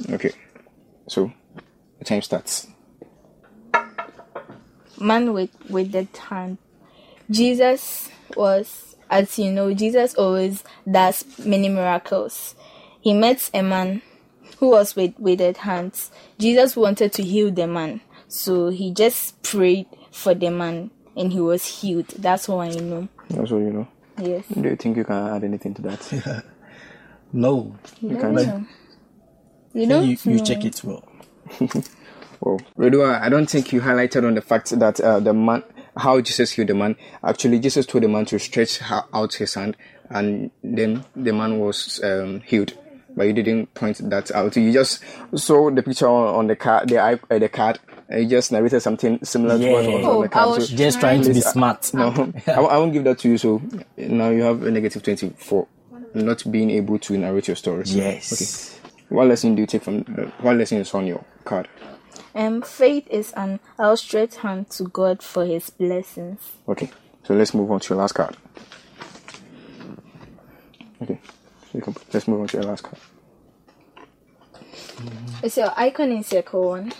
Okay. 0.09 0.31
So, 1.07 1.31
the 1.99 2.05
time 2.05 2.21
starts. 2.21 2.67
man 4.99 5.33
with 5.33 5.49
with 5.69 5.91
the 5.91 6.07
hand. 6.29 6.57
Jesus 7.29 8.09
was, 8.35 8.95
as 9.09 9.37
you 9.39 9.51
know, 9.51 9.73
Jesus 9.73 10.15
always 10.15 10.63
does 10.89 11.25
many 11.39 11.69
miracles. 11.69 12.55
He 13.01 13.13
met 13.13 13.49
a 13.53 13.61
man 13.61 14.01
who 14.59 14.69
was 14.69 14.95
with 14.95 15.17
withered 15.19 15.57
hands. 15.57 16.11
Jesus 16.39 16.75
wanted 16.75 17.11
to 17.13 17.23
heal 17.23 17.51
the 17.51 17.67
man, 17.67 18.01
so 18.27 18.69
he 18.69 18.93
just 18.93 19.41
prayed 19.43 19.87
for 20.11 20.33
the 20.33 20.49
man, 20.49 20.91
and 21.17 21.33
he 21.33 21.39
was 21.41 21.65
healed. 21.65 22.07
That's 22.17 22.47
all 22.47 22.61
I 22.61 22.69
know. 22.69 23.07
That's 23.29 23.51
all 23.51 23.59
you 23.59 23.71
know. 23.71 23.87
Yes. 24.23 24.45
Do 24.47 24.69
you 24.69 24.75
think 24.75 24.97
you 24.97 25.03
can 25.03 25.15
add 25.35 25.43
anything 25.43 25.73
to 25.75 25.81
that? 25.83 26.43
No, 27.35 27.75
You 27.99 28.09
can- 28.17 28.35
don't 28.35 28.35
know. 28.35 28.65
You 29.73 29.87
don't 29.87 30.05
you, 30.07 30.17
you 30.23 30.37
know. 30.37 30.43
check 30.43 30.63
it 30.65 30.83
well. 30.83 31.03
Well, 32.41 32.59
Redua, 32.77 33.21
I 33.21 33.29
don't 33.29 33.49
think 33.49 33.71
you 33.71 33.79
highlighted 33.79 34.27
on 34.27 34.35
the 34.35 34.41
fact 34.41 34.77
that 34.77 34.99
uh, 34.99 35.21
the 35.21 35.33
man, 35.33 35.63
how 35.95 36.19
Jesus 36.19 36.51
healed 36.51 36.67
the 36.67 36.73
man. 36.75 36.97
Actually, 37.23 37.57
Jesus 37.59 37.85
told 37.85 38.03
the 38.03 38.09
man 38.09 38.25
to 38.25 38.37
stretch 38.37 38.81
out 38.91 39.33
his 39.35 39.53
hand, 39.53 39.77
and 40.09 40.51
then 40.61 41.05
the 41.15 41.31
man 41.31 41.59
was 41.59 42.01
um, 42.03 42.41
healed. 42.41 42.77
But 43.15 43.27
you 43.27 43.33
didn't 43.33 43.73
point 43.75 43.97
that 44.09 44.29
out. 44.31 44.57
You 44.57 44.73
just 44.73 45.01
saw 45.35 45.71
the 45.71 45.81
picture 45.81 46.07
on, 46.09 46.35
on 46.35 46.47
the 46.47 46.57
card, 46.57 46.89
the 46.89 46.97
uh, 46.99 47.17
the 47.39 47.47
card, 47.47 47.79
and 48.13 48.23
you 48.23 48.29
just 48.29 48.51
narrated 48.51 48.79
something 48.81 49.19
similar 49.23 49.57
to 49.57 49.71
what 49.71 49.83
Yeah. 49.83 49.89
was 49.95 50.05
on 50.05 50.11
Oh, 50.11 50.21
the 50.21 50.25
I 50.25 50.27
card. 50.29 50.49
was 50.59 50.69
So- 50.69 50.75
Just 50.75 50.99
trying 50.99 51.21
to 51.23 51.29
be 51.29 51.33
Please, 51.33 51.45
uh, 51.47 51.51
smart. 51.51 51.91
No, 51.95 52.31
I, 52.47 52.51
I 52.51 52.77
won't 52.77 52.93
give 52.93 53.03
that 53.05 53.19
to 53.19 53.29
you. 53.29 53.37
So 53.37 53.61
now 53.97 54.29
you 54.29 54.43
have 54.43 54.63
a 54.63 54.71
negative 54.71 55.03
twenty 55.03 55.29
for 55.37 55.67
not 56.13 56.43
being 56.51 56.69
able 56.69 56.99
to 56.99 57.17
narrate 57.17 57.47
your 57.47 57.55
stories. 57.55 57.93
Yes. 57.95 58.31
Okay. 58.31 58.79
What 59.09 59.27
lesson 59.27 59.55
do 59.55 59.61
you 59.61 59.67
take 59.67 59.83
from? 59.83 60.05
Uh, 60.17 60.23
what 60.41 60.55
lesson 60.57 60.77
is 60.79 60.93
on 60.93 61.05
your 61.07 61.23
card? 61.43 61.67
Um, 62.35 62.61
faith 62.61 63.07
is 63.09 63.31
an 63.33 63.59
outstretched 63.79 64.35
hand 64.37 64.69
to 64.71 64.83
God 64.85 65.21
for 65.21 65.45
His 65.45 65.69
blessings. 65.69 66.39
Okay. 66.67 66.89
So 67.23 67.33
let's 67.35 67.53
move 67.53 67.71
on 67.71 67.79
to 67.79 67.93
your 67.93 67.99
last 67.99 68.13
card. 68.13 68.35
Okay. 71.01 71.19
You 71.73 71.81
can, 71.81 71.95
let's 72.13 72.27
move 72.27 72.41
on 72.41 72.47
to 72.47 72.57
your 72.57 72.65
last 72.65 72.83
card. 72.83 72.97
Is 75.43 75.57
your 75.57 75.71
icon 75.75 76.11
in 76.11 76.23
circle 76.23 76.69
one, 76.69 76.93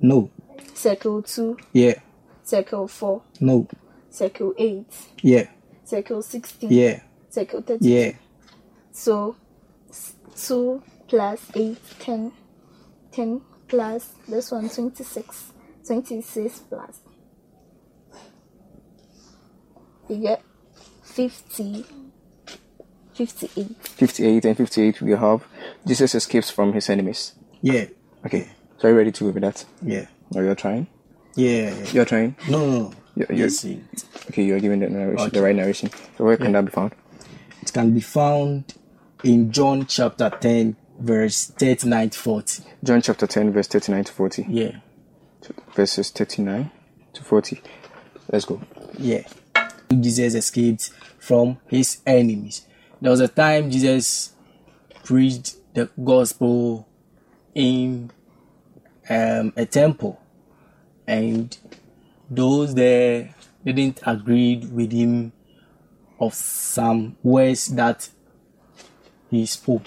No. 0.00 0.30
circle 0.74 1.22
two, 1.22 1.56
Yeah. 1.72 1.94
circle 2.42 2.88
four, 2.88 3.22
No. 3.40 3.66
circle 4.10 4.54
eight, 4.58 4.86
Yeah. 5.22 5.48
circle 5.84 6.22
sixteen, 6.22 6.70
Yeah. 6.72 7.00
circle 7.30 7.62
thirty? 7.62 7.88
Yeah. 7.88 8.12
So 8.92 9.36
two 10.36 10.82
plus 11.08 11.40
eight, 11.54 11.78
ten. 11.98 12.32
Ten 13.12 13.40
plus 13.68 14.12
this 14.28 14.50
one, 14.50 14.68
twenty-six. 14.68 15.52
Twenty-six 15.86 16.60
plus. 16.68 17.00
You 20.08 20.16
get 20.16 20.42
fifty. 21.02 21.84
Fifty-eight. 23.14 23.76
58 23.80 24.44
and 24.44 24.56
58 24.56 25.00
we 25.00 25.12
have 25.12 25.46
Jesus 25.86 26.16
escapes 26.16 26.50
from 26.50 26.72
his 26.72 26.90
enemies. 26.90 27.34
Yeah. 27.62 27.86
Okay. 28.26 28.48
So 28.78 28.88
are 28.88 28.90
you 28.90 28.96
ready 28.96 29.12
to 29.12 29.24
go 29.24 29.30
with 29.30 29.42
that? 29.42 29.64
Yeah. 29.82 30.06
Or 30.34 30.42
you're 30.42 30.54
trying? 30.54 30.86
Yeah. 31.36 31.74
You're 31.92 32.04
trying? 32.04 32.36
No, 32.48 32.58
no, 32.58 32.78
no. 32.78 32.92
You're, 33.16 33.32
you're, 33.32 33.50
okay, 34.30 34.42
you're 34.42 34.58
giving 34.58 34.80
the 34.80 34.88
narration, 34.88 35.30
the 35.30 35.42
right 35.42 35.54
narration. 35.54 35.90
So 36.18 36.24
where 36.24 36.36
can 36.36 36.52
that 36.52 36.64
be 36.64 36.72
found? 36.72 36.92
it 37.64 37.72
can 37.72 37.94
be 37.94 38.00
found 38.00 38.74
in 39.22 39.50
John 39.50 39.86
chapter 39.86 40.28
10, 40.28 40.76
verse 40.98 41.46
39 41.46 42.10
to 42.10 42.18
40. 42.18 42.62
John 42.82 43.00
chapter 43.00 43.26
10, 43.26 43.52
verse 43.52 43.68
39 43.68 44.04
to 44.04 44.12
40. 44.12 44.46
Yeah. 44.48 44.76
Verses 45.74 46.10
39 46.10 46.70
to 47.14 47.22
40. 47.24 47.62
Let's 48.30 48.44
go. 48.44 48.60
Yeah. 48.98 49.22
Jesus 49.90 50.34
escaped 50.34 50.90
from 51.18 51.58
his 51.68 52.02
enemies. 52.06 52.66
There 53.00 53.10
was 53.10 53.20
a 53.20 53.28
time 53.28 53.70
Jesus 53.70 54.32
preached 55.04 55.56
the 55.74 55.88
gospel 56.02 56.86
in 57.54 58.10
um, 59.08 59.52
a 59.56 59.66
temple, 59.66 60.20
and 61.06 61.56
those 62.30 62.74
there 62.74 63.34
didn't 63.64 64.00
agree 64.06 64.56
with 64.70 64.92
him 64.92 65.32
of 66.20 66.34
some 66.34 67.16
words 67.22 67.66
that 67.68 68.08
he 69.30 69.46
spoke. 69.46 69.82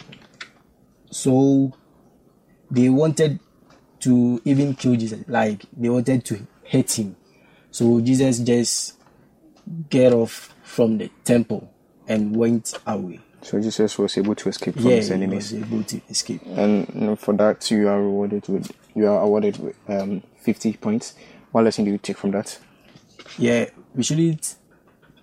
So 1.09 1.73
they 2.69 2.89
wanted 2.89 3.39
to 4.01 4.41
even 4.45 4.75
kill 4.75 4.95
Jesus, 4.95 5.23
like 5.27 5.65
they 5.75 5.89
wanted 5.89 6.25
to 6.25 6.45
hate 6.63 6.99
him. 6.99 7.15
So 7.71 8.01
Jesus 8.01 8.39
just 8.39 8.95
get 9.89 10.13
off 10.13 10.53
from 10.63 10.97
the 10.97 11.09
temple 11.23 11.71
and 12.07 12.35
went 12.35 12.73
away. 12.85 13.19
So 13.41 13.59
Jesus 13.61 13.97
was 13.97 14.17
able 14.17 14.35
to 14.35 14.49
escape 14.49 14.73
from 14.75 14.85
yeah, 14.87 14.95
his 14.97 15.07
he 15.09 15.13
enemies. 15.13 15.53
was 15.53 15.61
able 15.63 15.83
to 15.83 16.01
escape. 16.09 16.41
and 16.47 17.19
for 17.19 17.33
that 17.35 17.69
you 17.71 17.87
are 17.87 18.01
rewarded 18.01 18.47
with 18.49 18.71
you 18.95 19.07
are 19.07 19.21
awarded 19.21 19.57
with 19.59 19.75
um 19.87 20.23
50 20.41 20.73
points 20.73 21.13
what 21.51 21.63
lesson 21.63 21.85
do 21.85 21.91
you 21.91 21.97
take 21.97 22.17
from 22.17 22.31
that 22.31 22.57
Yeah, 23.37 23.65
we 23.95 24.03
shouldn't 24.03 24.55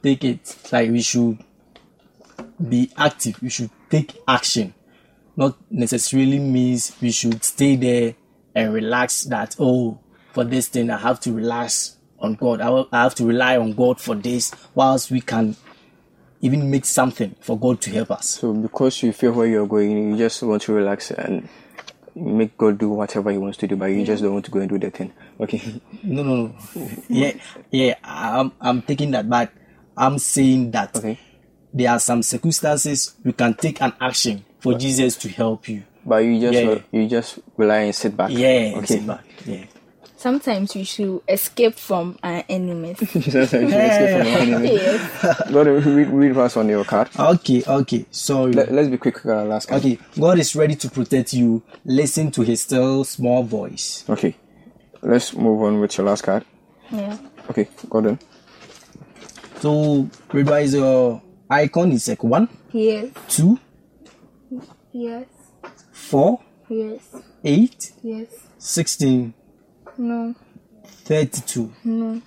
take 0.02 0.22
it 0.24 0.56
like 0.72 0.90
we 0.90 1.00
should 1.02 1.38
be 2.68 2.90
active. 2.96 3.40
We 3.42 3.48
should 3.48 3.70
take 3.90 4.16
action. 4.28 4.74
Not 5.36 5.56
necessarily 5.70 6.38
means 6.38 6.92
we 7.00 7.10
should 7.10 7.42
stay 7.42 7.76
there 7.76 8.14
and 8.54 8.72
relax. 8.72 9.24
That 9.24 9.56
oh, 9.58 9.98
for 10.32 10.44
this 10.44 10.68
thing 10.68 10.90
I 10.90 10.98
have 10.98 11.20
to 11.20 11.32
relax 11.32 11.96
on 12.18 12.34
God. 12.34 12.60
I 12.60 12.70
will- 12.70 12.88
I 12.92 13.02
have 13.02 13.14
to 13.16 13.26
rely 13.26 13.56
on 13.56 13.72
God 13.72 14.00
for 14.00 14.14
this. 14.14 14.52
Whilst 14.74 15.10
we 15.10 15.20
can 15.20 15.56
even 16.44 16.70
make 16.70 16.84
something 16.84 17.34
for 17.40 17.58
God 17.58 17.80
to 17.80 17.90
help 17.90 18.10
us. 18.10 18.28
So 18.28 18.52
because 18.52 19.02
you 19.02 19.12
feel 19.12 19.32
where 19.32 19.46
you're 19.46 19.66
going, 19.66 20.10
you 20.10 20.16
just 20.18 20.42
want 20.42 20.62
to 20.62 20.72
relax 20.74 21.10
and 21.10 21.48
make 22.14 22.56
God 22.58 22.78
do 22.78 22.90
whatever 22.90 23.30
He 23.32 23.38
wants 23.38 23.56
to 23.58 23.66
do, 23.66 23.76
but 23.76 23.86
you 23.86 24.04
just 24.04 24.22
don't 24.22 24.34
want 24.34 24.44
to 24.44 24.50
go 24.50 24.60
and 24.60 24.68
do 24.68 24.78
that 24.78 24.94
thing. 24.94 25.12
Okay. 25.40 25.80
No, 26.02 26.22
no, 26.22 26.36
no. 26.46 26.54
yeah, 27.08 27.32
yeah. 27.70 27.94
I'm, 28.04 28.52
I'm 28.60 28.82
taking 28.82 29.10
that 29.12 29.28
back. 29.28 29.52
I'm 29.96 30.18
saying 30.18 30.70
that 30.72 30.94
Okay. 30.96 31.18
there 31.72 31.90
are 31.90 31.98
some 31.98 32.22
circumstances 32.22 33.14
you 33.24 33.32
can 33.32 33.54
take 33.54 33.80
an 33.80 33.94
action 34.00 34.44
for 34.60 34.74
Jesus 34.74 35.16
to 35.18 35.28
help 35.30 35.66
you. 35.68 35.82
But 36.06 36.18
you 36.24 36.38
just 36.40 36.58
Yeah. 36.62 36.78
you 36.92 37.08
just 37.08 37.38
rely 37.56 37.76
and 37.88 37.94
sit 37.94 38.14
back. 38.16 38.30
Yeah, 38.30 38.74
Okay. 38.76 38.86
sit 38.86 39.06
back. 39.06 39.24
Yeah. 39.46 39.64
Sometimes 40.24 40.74
we 40.74 40.84
should 40.84 41.20
escape 41.28 41.74
from 41.74 42.16
our 42.22 42.42
enemies. 42.48 42.96
Sometimes 43.10 43.52
you 43.52 43.58
escape 43.58 44.16
from 44.16 44.26
your 44.26 44.38
enemy. 44.38 44.72
yes. 44.72 45.50
Go 45.52 45.64
to 45.64 45.70
read 45.72 46.08
read 46.08 46.32
verse 46.34 46.56
on 46.56 46.66
your 46.66 46.82
card. 46.82 47.10
Okay, 47.18 47.62
okay. 47.68 48.06
Sorry. 48.10 48.52
Let, 48.54 48.72
let's 48.72 48.88
be 48.88 48.96
quick. 48.96 49.20
Uh, 49.26 49.44
last 49.44 49.68
card. 49.68 49.82
Okay, 49.82 49.98
God 50.18 50.38
is 50.38 50.56
ready 50.56 50.76
to 50.76 50.88
protect 50.88 51.34
you. 51.34 51.62
Listen 51.84 52.30
to 52.30 52.40
his 52.40 52.62
still 52.62 53.04
small 53.04 53.42
voice. 53.42 54.02
Okay. 54.08 54.34
Let's 55.02 55.34
move 55.34 55.60
on 55.62 55.78
with 55.80 55.98
your 55.98 56.06
last 56.06 56.22
card. 56.22 56.46
Yeah. 56.90 57.18
Okay, 57.50 57.68
Godwin. 57.90 58.18
So, 59.60 60.08
revise 60.32 60.72
your 60.72 61.20
icon 61.50 61.92
is 61.92 62.08
like 62.08 62.24
one, 62.24 62.48
Yes. 62.72 63.10
two, 63.28 63.58
Yes. 64.90 65.26
four, 65.92 66.40
Yes. 66.70 67.02
eight, 67.44 67.92
Yes. 68.02 68.28
sixteen, 68.56 69.34
No. 69.98 70.34
thirty-two. 71.04 71.72
No. 71.84 72.20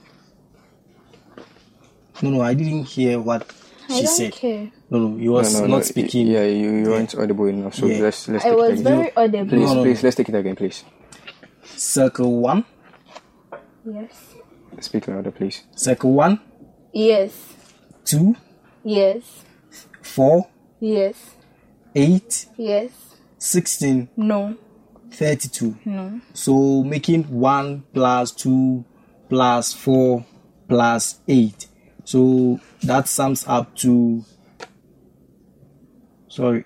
No, 2.21 2.29
no, 2.31 2.41
I 2.41 2.53
didn't 2.55 2.83
hear 2.85 3.19
what 3.19 3.51
I 3.89 3.93
she 3.97 4.03
don't 4.03 4.15
said. 4.15 4.33
care. 4.33 4.71
No, 4.89 4.99
no, 4.99 5.17
you 5.17 5.31
was 5.31 5.53
No, 5.53 5.61
no, 5.61 5.67
not 5.67 5.77
no, 5.77 5.81
speaking. 5.83 6.27
Yeah, 6.27 6.43
you, 6.45 6.71
you 6.77 6.85
weren't 6.89 7.13
audible 7.15 7.45
enough. 7.45 7.75
So 7.75 7.85
Yeah. 7.85 7.99
let's 8.03 8.27
let's 8.27 8.43
I 8.45 8.49
take 8.49 8.57
it 8.57 8.71
again. 8.71 8.83
very 8.83 9.15
audible. 9.15 9.49
Please, 9.49 9.61
No, 9.69 9.73
no, 9.75 9.83
please, 9.83 10.01
no. 10.03 10.07
let's 10.07 10.15
take 10.15 10.29
it 10.29 10.35
again, 10.35 10.55
please. 10.55 10.83
Circle 11.75 12.39
one, 12.41 12.65
Yes. 13.85 14.33
Speak 14.79 15.07
louder, 15.07 15.31
please. 15.31 15.63
circle 15.75 16.11
one, 16.13 16.39
Yes. 16.93 17.53
two, 18.03 18.35
Yes. 18.83 19.43
four, 20.01 20.47
Yes. 20.79 21.35
eight, 21.95 22.47
Yes. 22.57 22.89
sixteen, 23.37 24.09
No. 24.17 24.55
Thirty-two. 25.11 25.77
No. 25.85 26.21
So 26.33 26.83
making 26.83 27.23
one 27.23 27.83
plus 27.93 28.31
two 28.31 28.85
plus 29.29 29.73
four 29.73 30.25
plus 30.67 31.19
eight. 31.27 31.67
So 32.03 32.59
that 32.83 33.07
sums 33.07 33.45
up 33.47 33.75
to 33.77 34.23
sorry. 36.27 36.65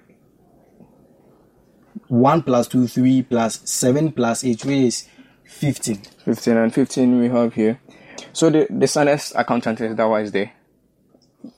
One 2.07 2.43
plus 2.43 2.67
two, 2.67 2.87
three 2.87 3.23
plus 3.23 3.61
seven 3.69 4.11
plus 4.11 4.43
eight, 4.43 4.65
which 4.65 4.75
is 4.75 5.07
fifteen. 5.45 6.01
15 6.25 6.57
and 6.57 6.73
15 6.73 7.19
we 7.19 7.29
have 7.29 7.53
here. 7.53 7.79
So 8.33 8.49
the 8.49 8.67
the 8.69 8.87
sonest 8.87 9.33
accountant 9.35 9.81
is 9.81 9.95
that 9.95 10.05
why 10.05 10.21
is 10.21 10.31
there. 10.31 10.51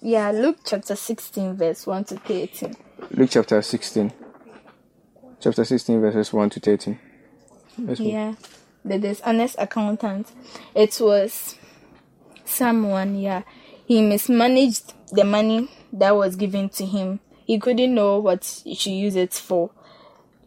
Yeah. 0.01 0.31
Luke 0.31 0.59
chapter 0.65 0.95
16, 0.95 1.57
verse 1.57 1.85
1 1.85 2.03
to 2.05 2.17
13. 2.17 2.75
Luke 3.11 3.29
chapter 3.31 3.61
16. 3.61 4.13
Chapter 5.43 5.65
16 5.65 5.99
verses 5.99 6.31
1 6.31 6.51
to 6.51 6.59
13. 6.61 6.97
Let's 7.79 7.99
move. 7.99 8.09
Yeah. 8.09 8.35
The 8.85 8.97
dishonest 8.97 9.57
accountant. 9.59 10.31
It 10.73 10.97
was 11.01 11.57
someone, 12.45 13.19
yeah. 13.19 13.41
He 13.85 14.01
mismanaged 14.01 14.93
the 15.11 15.25
money 15.25 15.69
that 15.91 16.15
was 16.15 16.37
given 16.37 16.69
to 16.69 16.85
him. 16.85 17.19
He 17.45 17.59
couldn't 17.59 17.93
know 17.93 18.19
what 18.19 18.61
he 18.63 18.73
should 18.73 18.93
use 18.93 19.17
it 19.17 19.33
for. 19.33 19.71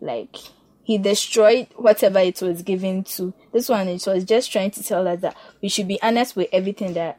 Like, 0.00 0.34
he 0.82 0.96
destroyed 0.96 1.66
whatever 1.76 2.20
it 2.20 2.40
was 2.40 2.62
given 2.62 3.04
to. 3.04 3.34
This 3.52 3.68
one, 3.68 3.88
it 3.88 4.06
was 4.06 4.24
just 4.24 4.50
trying 4.50 4.70
to 4.70 4.82
tell 4.82 5.06
us 5.06 5.20
that 5.20 5.36
we 5.60 5.68
should 5.68 5.88
be 5.88 6.00
honest 6.00 6.36
with 6.36 6.48
everything 6.52 6.94
that, 6.94 7.18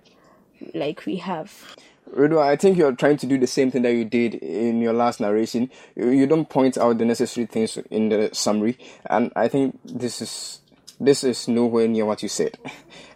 like, 0.73 1.05
we 1.05 1.17
have. 1.17 1.75
Redua, 2.15 2.41
I 2.41 2.55
think 2.55 2.77
you're 2.77 2.93
trying 2.93 3.17
to 3.17 3.25
do 3.25 3.37
the 3.37 3.47
same 3.47 3.71
thing 3.71 3.81
that 3.83 3.93
you 3.93 4.05
did 4.05 4.35
in 4.35 4.81
your 4.81 4.93
last 4.93 5.19
narration. 5.19 5.69
You, 5.95 6.25
don't 6.25 6.49
point 6.49 6.77
out 6.77 6.97
the 6.97 7.05
necessary 7.05 7.45
things 7.47 7.77
in 7.89 8.09
the 8.09 8.29
summary, 8.33 8.77
and 9.05 9.31
I 9.35 9.47
think 9.47 9.79
this 9.83 10.21
is 10.21 10.61
this 10.99 11.23
is 11.23 11.47
nowhere 11.47 11.87
near 11.87 12.05
what 12.05 12.23
you 12.23 12.29
said. 12.29 12.57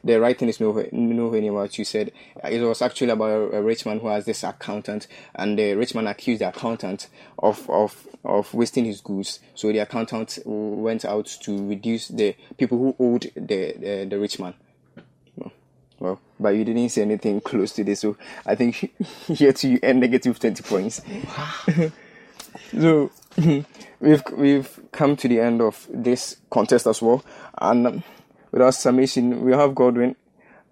The 0.03 0.19
right 0.19 0.37
thing 0.37 0.49
is 0.49 0.59
nowhere 0.59 0.89
nowhere 0.91 1.41
near 1.41 1.53
what 1.53 1.77
you 1.77 1.85
said. 1.85 2.11
It 2.43 2.59
was 2.61 2.81
actually 2.81 3.11
about 3.11 3.29
a, 3.29 3.57
a 3.57 3.61
rich 3.61 3.85
man 3.85 3.99
who 3.99 4.07
has 4.07 4.25
this 4.25 4.43
accountant, 4.43 5.05
and 5.35 5.59
the 5.59 5.75
rich 5.75 5.93
man 5.93 6.07
accused 6.07 6.41
the 6.41 6.49
accountant 6.49 7.07
of 7.37 7.69
of 7.69 8.07
of 8.25 8.51
wasting 8.51 8.85
his 8.85 8.99
goods. 8.99 9.39
So 9.53 9.71
the 9.71 9.77
accountant 9.77 10.39
went 10.43 11.05
out 11.05 11.27
to 11.41 11.67
reduce 11.69 12.07
the 12.07 12.35
people 12.57 12.79
who 12.79 12.95
owed 12.99 13.31
the 13.35 13.75
the, 13.77 14.07
the 14.09 14.19
rich 14.19 14.39
man. 14.39 14.55
Well, 16.01 16.19
but 16.39 16.55
you 16.55 16.65
didn't 16.65 16.89
say 16.89 17.03
anything 17.03 17.41
close 17.41 17.73
to 17.73 17.83
this, 17.83 17.99
so 17.99 18.17
I 18.43 18.55
think 18.55 18.91
here 19.27 19.53
to 19.53 19.67
you 19.69 19.79
end 19.83 19.99
negative 19.99 20.39
twenty 20.39 20.63
points. 20.63 20.99
so 22.71 23.11
we've 23.99 24.23
we've 24.35 24.79
come 24.91 25.15
to 25.17 25.27
the 25.27 25.39
end 25.39 25.61
of 25.61 25.87
this 25.93 26.37
contest 26.49 26.87
as 26.87 27.03
well, 27.03 27.23
and 27.59 27.85
um, 27.85 28.03
with 28.51 28.63
our 28.63 28.71
summation, 28.71 29.45
we 29.45 29.51
have 29.51 29.75
Godwin 29.75 30.15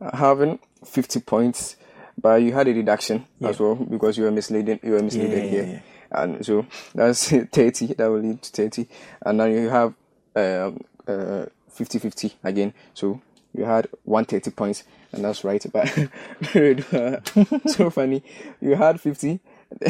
uh, 0.02 0.18
having 0.18 0.58
fifty 0.84 1.20
points, 1.20 1.76
but 2.20 2.42
you 2.42 2.52
had 2.54 2.68
a 2.68 2.74
deduction 2.74 3.28
as 3.42 3.60
well 3.60 3.76
because 3.76 4.18
you 4.18 4.24
were 4.24 4.32
misleading. 4.32 4.80
You 4.82 4.94
were 4.94 5.04
misleading 5.04 5.44
Yeah, 5.44 5.50
here, 5.52 5.84
yeah, 6.12 6.24
and 6.24 6.44
so 6.44 6.66
that's 6.96 7.30
thirty. 7.30 7.94
That 7.94 8.10
will 8.10 8.22
lead 8.22 8.42
to 8.42 8.50
thirty, 8.52 8.88
and 9.22 9.40
then 9.40 9.52
you 9.52 9.70
have 9.70 9.94
um, 10.36 10.84
uh, 11.08 11.46
50-50 11.80 12.34
again. 12.44 12.74
So 12.94 13.22
you 13.54 13.64
had 13.64 13.88
130 14.04 14.52
points, 14.52 14.84
and 15.12 15.24
that's 15.24 15.44
right. 15.44 15.66
But 15.72 15.98
uh, 16.56 17.20
so 17.68 17.90
funny, 17.90 18.24
you 18.62 18.76
had 18.76 19.02
50, 19.02 19.40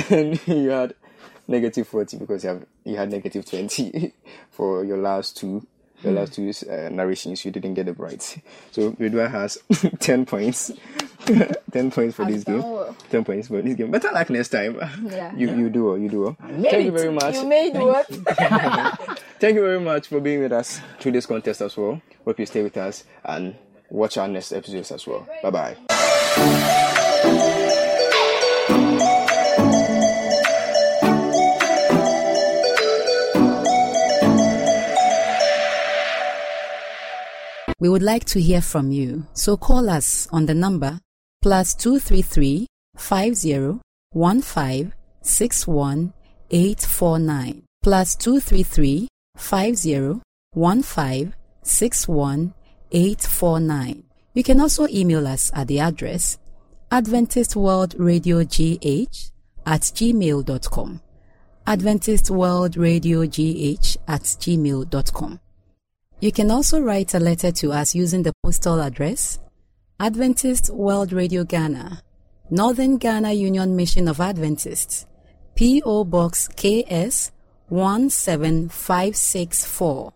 and 0.09 0.39
you 0.47 0.69
had 0.69 0.95
negative 1.47 1.87
40 1.87 2.17
because 2.17 2.43
you 2.43 2.49
have 2.49 2.65
you 2.85 2.95
had 2.95 3.09
negative 3.09 3.49
20 3.49 4.13
for 4.51 4.83
your 4.83 4.97
last 4.97 5.37
two. 5.37 5.65
The 6.01 6.11
last 6.11 6.33
two 6.33 6.51
uh, 6.69 6.89
narrations, 6.89 7.43
you 7.43 7.51
didn't 7.51 7.73
get 7.73 7.87
it 7.87 7.99
right. 7.99 8.37
So 8.71 8.91
Redua 8.93 9.29
has 9.29 9.57
10 9.99 10.25
points. 10.25 10.71
10 11.71 11.91
points 11.91 12.15
for 12.15 12.25
this 12.25 12.43
game. 12.43 12.63
10 13.09 13.23
points 13.25 13.47
for 13.49 13.61
this 13.61 13.75
game. 13.75 13.91
Better 13.91 14.09
luck 14.11 14.29
next 14.29 14.49
time. 14.49 14.79
Yeah. 15.03 15.35
You, 15.35 15.55
you 15.55 15.69
do 15.69 15.97
you 15.99 16.09
do. 16.09 16.37
Thank 16.61 16.85
you 16.85 16.91
very 16.91 17.11
much. 17.11 17.35
You 17.35 17.45
made 17.45 17.73
what? 17.75 18.07
Thank 19.39 19.55
you 19.55 19.61
very 19.61 19.79
much 19.79 20.07
for 20.07 20.19
being 20.19 20.41
with 20.41 20.51
us 20.53 20.79
through 20.99 21.11
this 21.13 21.25
contest 21.25 21.61
as 21.61 21.75
well. 21.77 22.01
Hope 22.25 22.39
you 22.39 22.45
stay 22.45 22.63
with 22.63 22.77
us 22.77 23.03
and 23.23 23.55
watch 23.89 24.17
our 24.17 24.27
next 24.27 24.51
episodes 24.53 24.91
as 24.91 25.05
well. 25.07 25.27
Bye 25.43 25.75
bye. 27.35 27.55
We 37.79 37.87
would 37.87 38.03
like 38.03 38.25
to 38.25 38.41
hear 38.41 38.61
from 38.61 38.91
you, 38.91 39.25
so 39.33 39.55
call 39.55 39.89
us 39.89 40.27
on 40.31 40.45
the 40.45 40.53
number 40.53 40.99
plus 41.41 41.73
233 41.75 42.67
50 42.97 43.79
15 44.13 44.93
61 45.21 46.13
849 46.51 47.63
plus 47.81 48.15
233 48.17 49.07
50 49.37 50.21
15 50.53 51.33
61 51.63 52.53
849. 52.91 54.03
You 54.33 54.43
can 54.43 54.59
also 54.59 54.87
email 54.87 55.25
us 55.27 55.51
at 55.53 55.67
the 55.67 55.79
address 55.79 56.37
Adventist 56.91 57.55
World 57.55 57.95
Radio 57.97 58.43
GH 58.43 59.31
at 59.65 59.81
gmail.com. 59.81 61.01
Adventist 61.67 62.31
World 62.31 62.75
Radio 62.75 63.25
GH 63.25 63.97
at 64.07 64.23
gmail.com. 64.23 65.39
You 66.21 66.33
can 66.33 66.51
also 66.51 66.81
write 66.81 67.13
a 67.13 67.19
letter 67.19 67.49
to 67.49 67.71
us 67.71 67.95
using 67.95 68.23
the 68.23 68.33
postal 68.43 68.81
address 68.81 69.39
Adventist 70.01 70.69
World 70.69 71.13
Radio 71.13 71.45
Ghana, 71.45 72.01
Northern 72.49 72.97
Ghana 72.97 73.31
Union 73.31 73.77
Mission 73.77 74.09
of 74.09 74.19
Adventists, 74.19 75.05
P.O. 75.55 76.03
Box 76.03 76.49
KS 76.49 77.31
17564, 77.69 80.13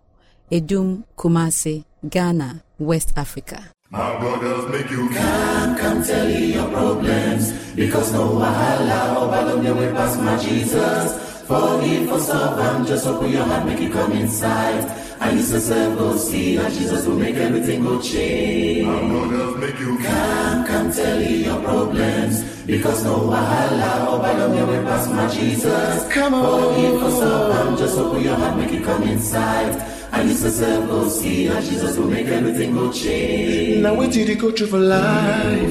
Adum 0.51 1.05
Kumasi, 1.17 1.85
Ghana, 2.09 2.65
West 2.79 3.13
Africa. 3.15 3.69
My 3.89 4.19
brothers 4.19 4.67
make 4.71 4.91
you 4.91 5.09
come, 5.09 5.77
come 5.77 6.03
tell 6.03 6.29
you 6.29 6.47
your 6.47 6.67
problems. 6.69 7.53
Because 7.75 8.11
no 8.11 8.27
wahala, 8.29 9.21
or 9.21 9.29
balloon 9.29 9.63
the 9.63 9.73
my 10.21 10.37
Jesus. 10.43 11.32
Forgive 11.53 12.09
for 12.09 12.19
solve 12.19 12.57
them, 12.57 12.85
just 12.85 13.05
open 13.05 13.31
your 13.31 13.43
heart, 13.43 13.65
make 13.67 13.79
it 13.79 13.91
come 13.91 14.11
inside. 14.13 14.85
And 15.19 15.39
you 15.39 15.45
yourself 15.45 15.97
go 15.99 16.15
see 16.17 16.57
that 16.57 16.71
Jesus 16.73 17.05
will 17.05 17.15
make 17.15 17.35
everything 17.35 17.83
go 17.83 18.01
change. 18.01 18.87
My 18.87 18.99
brothers 19.07 19.55
make 19.57 19.79
you 19.79 19.97
come, 19.99 20.65
come 20.65 20.91
tell 20.91 21.21
you 21.21 21.35
your 21.47 21.61
problems. 21.61 22.43
Because 22.65 23.03
no 23.03 23.19
wahala, 23.29 24.07
oh, 24.07 24.19
by 24.19 24.33
the 24.33 24.49
way, 24.49 24.83
pass 24.83 25.07
my 25.09 25.27
Jesus. 25.29 26.11
Come 26.11 26.33
on. 26.33 26.43
For 26.43 26.73
him 26.81 26.99
for 26.99 27.11
someone, 27.11 27.77
just 27.77 27.97
open 27.99 28.23
your 28.23 28.35
heart, 28.35 28.57
make 28.57 28.71
it 28.71 28.83
come 28.83 29.03
inside. 29.03 29.75
And 30.11 30.29
you 30.29 30.35
yourself 30.35 30.89
go 30.89 31.07
see 31.07 31.45
how 31.45 31.61
Jesus 31.61 31.97
will 31.97 32.07
make 32.07 32.27
everything 32.27 32.73
go 32.73 32.91
change. 32.91 33.81
Now 33.81 33.93
wait 33.95 34.11
till 34.11 34.27
you 34.27 34.35
go 34.35 34.51
through 34.51 34.67
for 34.67 34.79
life, 34.79 35.69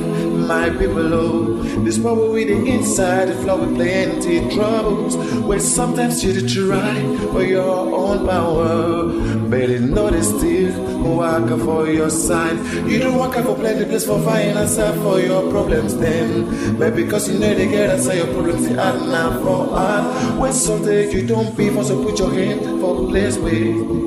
my 0.53 0.69
people. 0.79 1.55
This 1.85 1.99
bubble 1.99 2.31
with 2.33 2.49
the 2.49 2.59
inside, 2.75 3.29
the 3.29 3.35
flow 3.43 3.57
with 3.63 3.75
plenty 3.75 4.37
troubles. 4.55 5.17
Where 5.49 5.59
sometimes 5.59 6.23
you 6.25 6.33
try 6.57 6.95
for 7.33 7.43
your 7.43 7.79
own 8.03 8.27
power, 8.27 9.07
but 9.51 9.69
you 9.69 9.81
know 9.81 10.11
they 10.11 10.23
still 10.23 10.73
work 11.17 11.49
for 11.67 11.89
your 11.89 12.11
side. 12.11 12.59
You 12.91 12.99
don't 12.99 13.19
work 13.19 13.35
for 13.47 13.55
plenty 13.55 13.85
place 13.87 14.07
for 14.07 14.21
find 14.23 14.59
answer 14.59 14.93
for 15.05 15.21
your 15.21 15.43
problems 15.51 15.97
then, 15.97 16.79
but 16.79 16.95
because 16.95 17.29
you 17.29 17.39
know 17.39 17.55
they 17.55 17.69
get 17.69 17.91
answer 17.91 18.15
your 18.15 18.31
problems, 18.35 18.69
they 18.69 18.77
are 18.77 18.99
now 19.17 19.31
for 19.43 19.61
art. 19.75 20.39
When 20.39 20.53
something 20.53 21.11
you 21.11 21.27
don't 21.27 21.57
be 21.57 21.71
for, 21.71 21.85
so 21.85 22.03
put 22.05 22.19
your 22.19 22.33
hand 22.33 22.81
for 22.81 23.09
place 23.09 23.39
where. 23.39 24.03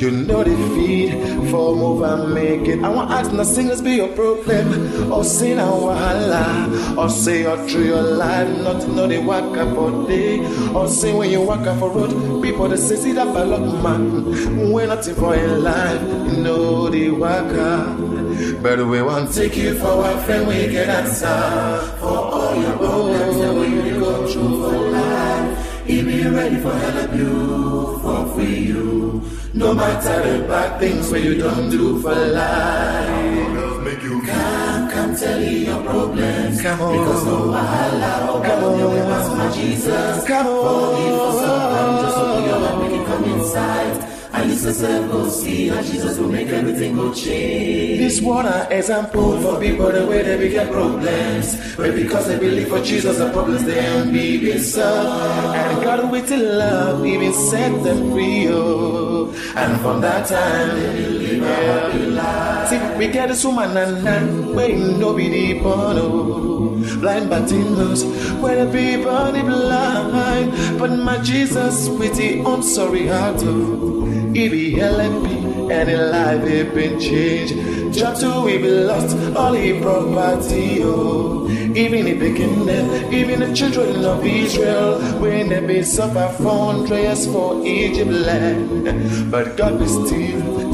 You 0.00 0.10
know 0.10 0.42
the 0.42 0.56
feed 0.74 1.12
for 1.50 1.76
move 1.76 2.00
and 2.00 2.32
make 2.32 2.66
it. 2.66 2.82
I 2.82 2.88
want 2.88 3.10
ask 3.10 3.30
the 3.30 3.44
singers 3.44 3.82
be 3.82 3.96
your 3.96 4.08
problem. 4.08 5.12
Or 5.12 5.22
say 5.22 5.54
now 5.54 5.72
wahala. 5.72 6.96
Or 6.96 7.10
say 7.10 7.42
you're 7.42 7.68
through 7.68 7.84
your 7.84 8.00
life, 8.00 8.48
not 8.62 8.88
know 8.88 9.06
they 9.06 9.18
work 9.18 9.58
up 9.58 9.74
for 9.74 10.08
day. 10.08 10.38
Or 10.74 10.88
say 10.88 11.12
when 11.12 11.30
you 11.30 11.42
walk 11.42 11.66
up 11.66 11.78
for 11.80 11.90
road, 11.90 12.42
people 12.42 12.66
that 12.70 12.78
say 12.78 12.96
see 12.96 13.12
that 13.12 13.34
ballot 13.34 13.60
man. 13.82 14.72
We're 14.72 14.86
nothing 14.86 15.16
for 15.16 15.36
your 15.36 15.58
life, 15.58 16.00
you 16.00 16.42
know 16.44 16.88
the 16.88 17.10
work 17.10 17.52
up. 17.58 18.62
But 18.62 18.78
we 18.86 19.02
want 19.02 19.34
take 19.34 19.54
you 19.58 19.78
for 19.78 20.02
a 20.06 20.16
friend, 20.22 20.48
we 20.48 20.68
get 20.68 20.88
answer 20.88 21.98
for 21.98 22.06
all 22.06 22.56
your 22.58 22.78
problems 22.78 23.36
that 23.36 23.54
we 23.54 23.90
go 24.00 24.26
through 24.26 24.62
for 24.62 24.78
life. 24.92 25.86
He 25.86 26.02
be 26.02 26.26
ready 26.26 26.56
for 26.56 26.72
help 26.72 27.14
you, 27.14 27.98
for 28.00 28.34
free 28.34 28.60
you. 28.60 29.39
No 29.52 29.74
matter 29.74 30.38
the 30.38 30.46
bad 30.46 30.78
things 30.78 31.10
where 31.10 31.20
you 31.20 31.36
don't 31.36 31.68
do 31.70 32.00
for 32.00 32.14
life. 32.14 33.82
make 33.82 34.02
you 34.02 34.22
Come, 34.22 34.90
come 34.90 35.16
tell 35.16 35.40
me 35.40 35.66
your 35.66 35.82
problems. 35.82 36.62
Come 36.62 36.80
on. 36.80 36.98
Because 36.98 37.24
no 37.26 37.36
wahala, 37.50 38.42
Come 38.42 38.42
God, 38.42 38.78
you 38.78 38.84
will 38.86 39.06
pass 39.06 39.28
my 39.36 39.50
Jesus. 39.52 40.26
Come 40.26 40.46
on. 40.46 40.62
For 40.62 41.02
him 41.02 41.18
for 41.18 41.32
someone, 41.40 42.04
just 42.04 42.16
open 42.16 42.44
your 42.44 42.58
heart, 42.60 42.82
make 42.82 43.00
it 43.00 43.06
come 43.06 43.24
inside. 43.24 44.19
And 44.40 44.50
you 44.50 44.56
yourself 44.56 45.12
go 45.12 45.28
see 45.28 45.68
how 45.68 45.82
Jesus 45.82 46.18
will 46.18 46.30
make 46.30 46.48
everything 46.48 46.96
go. 46.96 47.12
This 47.12 48.22
an 48.46 48.72
example 48.72 49.38
for 49.42 49.60
people 49.60 49.92
the 49.92 50.06
way 50.06 50.22
they 50.22 50.38
begin 50.38 50.66
problems. 50.68 51.76
But 51.76 51.94
because 51.94 52.26
they 52.28 52.38
believe 52.38 52.68
for 52.68 52.80
Jesus, 52.80 53.18
the 53.18 53.30
problems 53.32 53.64
they 53.64 53.78
ain't 53.78 54.10
be 54.14 54.56
solved. 54.58 55.56
And 55.56 55.84
God 55.84 56.10
with 56.10 56.30
the 56.30 56.38
love 56.38 57.04
even 57.04 57.34
set 57.34 57.84
them 57.84 58.12
free. 58.12 58.48
Oh. 58.48 59.34
And 59.56 59.78
from 59.82 60.00
that 60.00 60.26
time, 60.26 60.80
they 60.80 61.06
live 61.06 61.42
a 61.42 61.54
happy 61.54 62.06
life. 62.06 62.68
See, 62.68 62.98
we 62.98 63.08
get 63.08 63.28
this 63.28 63.44
woman 63.44 63.76
and 63.76 64.02
nan, 64.02 64.54
where 64.54 64.74
no 64.74 65.12
be 65.12 65.28
the 65.28 65.60
born. 65.60 65.98
Oh. 65.98 66.98
Blind 67.00 67.28
where 67.28 68.64
the 68.64 68.72
people 68.72 69.32
they 69.32 69.42
blind. 69.42 70.78
But 70.78 70.92
my 70.92 71.18
Jesus 71.18 71.90
with 71.90 72.16
the 72.16 72.40
own 72.40 72.62
sorry 72.62 73.06
heart. 73.06 73.36
Oh. 73.40 73.90
He 74.34 74.48
be 74.48 74.74
LMP 74.74 75.70
and 75.72 75.90
in 75.90 76.10
life 76.10 76.42
it 76.44 76.74
been 76.74 77.00
changed. 77.00 77.54
Job 77.96 78.16
to 78.18 78.42
we 78.44 78.58
be 78.58 78.70
lost, 78.70 79.16
all 79.36 79.52
he 79.52 79.80
property, 79.80 80.80
oh. 80.84 81.48
Even 81.50 82.04
the 82.04 82.14
beginning, 82.14 83.12
even 83.12 83.40
the 83.40 83.52
children 83.54 84.04
of 84.04 84.24
Israel, 84.24 85.00
when 85.20 85.48
they 85.48 85.60
be 85.66 85.82
suffer 85.82 86.28
from 86.40 86.86
for 86.86 87.66
Egypt 87.66 88.10
land. 88.10 89.30
But 89.30 89.56
God 89.56 89.78
be 89.80 89.86
still 89.86 90.72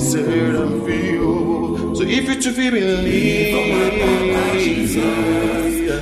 them 0.52 0.84
free, 0.84 1.18
oh. 1.18 1.94
So 1.94 2.02
if 2.02 2.28
you 2.28 2.40
to 2.40 2.52
be 2.52 2.70
believe, 2.70 3.56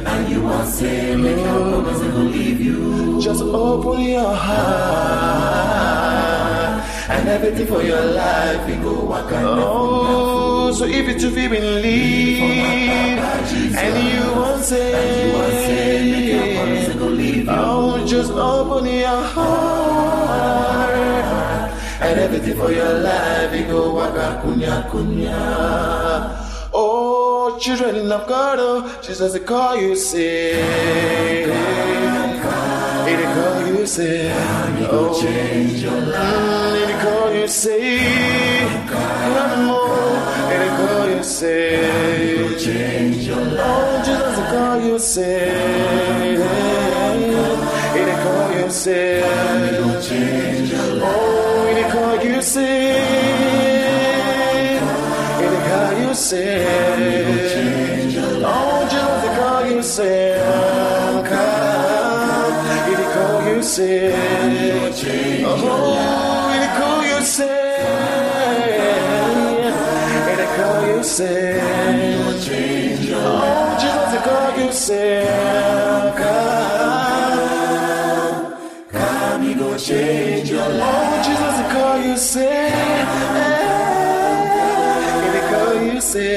And 0.07 0.29
you 0.29 0.43
want 0.43 0.67
to 0.67 0.73
say, 0.73 1.17
make 1.17 1.39
your 1.39 1.71
problems 1.71 2.01
and 2.01 2.15
will 2.15 2.25
leave 2.25 2.61
you. 2.61 3.21
just 3.21 3.43
open 3.43 4.01
your 4.03 4.35
heart 4.35 5.84
and 7.09 7.29
everything 7.29 7.67
for 7.67 7.83
your 7.83 8.05
life 8.05 8.67
We 8.69 8.77
go 8.77 9.05
walk 9.05 9.31
and 9.33 9.47
Oh, 9.47 10.73
so 10.73 10.85
if 10.87 11.07
you 11.09 11.19
to 11.19 11.31
be 11.35 11.49
believe 11.49 12.43
and 13.77 13.97
you 14.09 14.25
won't 14.35 14.65
say, 14.65 14.93
make 16.11 16.29
your 16.33 16.55
problems 16.57 16.87
say, 16.87 16.93
and 16.93 17.01
will 17.01 17.11
leave 17.11 17.45
you. 17.45 17.51
oh, 17.51 18.07
just 18.07 18.31
open 18.33 18.87
your 18.87 19.23
heart 20.35 20.95
and 22.01 22.21
everything 22.21 22.57
for 22.57 22.71
your 22.73 22.95
life. 23.01 23.55
You 23.55 23.65
go 23.67 23.95
waka 23.95 24.41
kunya 24.43 24.89
kunya. 24.91 25.39
Oh, 26.73 27.57
children 27.61 28.11
of 28.11 28.27
God, 28.27 28.59
oh, 28.61 29.01
Jesus, 29.03 29.33
they 29.33 29.41
call 29.41 29.77
you 29.77 29.95
say. 29.97 30.55
Dey 33.05 33.25
call 33.35 33.67
you 33.69 33.87
say, 33.87 34.33
oh, 34.91 35.13
change 35.21 35.83
your 35.83 36.01
life. 36.01 36.54
Call 37.05 37.35
you 37.35 37.47
say, 37.49 37.99
on. 39.69 40.51
He 40.51 40.57
dey 40.61 40.71
call 40.79 41.09
you 41.11 41.23
say, 41.23 42.57
change 42.65 43.27
your 43.29 43.45
life. 43.45 43.61
Oh, 43.61 44.03
Jesus 44.07 44.37
dey 44.39 44.47
call 44.53 44.79
you 44.89 44.99
say, 44.99 45.51
dey 48.05 48.17
call 48.25 48.49
you 48.59 48.71
say, 48.71 49.21
change 50.09 50.71
your 50.73 50.89
life. 50.95 51.15
Oh, 51.15 51.67
He 51.69 51.73
dey 51.75 51.89
call 51.91 52.17
you 52.25 52.41
say, 52.43 52.75
dey 55.51 55.63
call 55.69 55.93
you 56.01 56.15
say, 56.15 56.49
change. 57.53 58.15
Oh, 58.17 58.89
Jesus 58.91 59.19
dey 59.23 59.33
call 59.39 59.63
you 59.71 59.83
say, 59.83 60.29
dey 62.97 63.09
call 63.15 63.39
you 63.49 63.63
say, 63.63 64.13
oh, 65.45 66.14
you 71.05 71.11
say, 71.11 71.61
oh, 71.61 72.33
Jesus 73.79 74.09
dey 74.13 74.21
call 74.25 74.59
you 74.59 74.73
say, 74.73 75.27
come, 76.17 77.03
come, 78.91 79.43
he 79.43 79.53
go 79.55 79.77
change 79.77 80.49
your 80.51 80.67
life. 80.67 80.81
Oh, 80.81 81.23
Jesus 81.27 81.57
dey 81.61 81.69
call 81.75 81.99
you 82.09 82.17
say, 82.17 82.71
he 85.21 85.29
dey 85.35 85.45
call 85.53 85.75
you 85.93 86.01
say, 86.01 86.37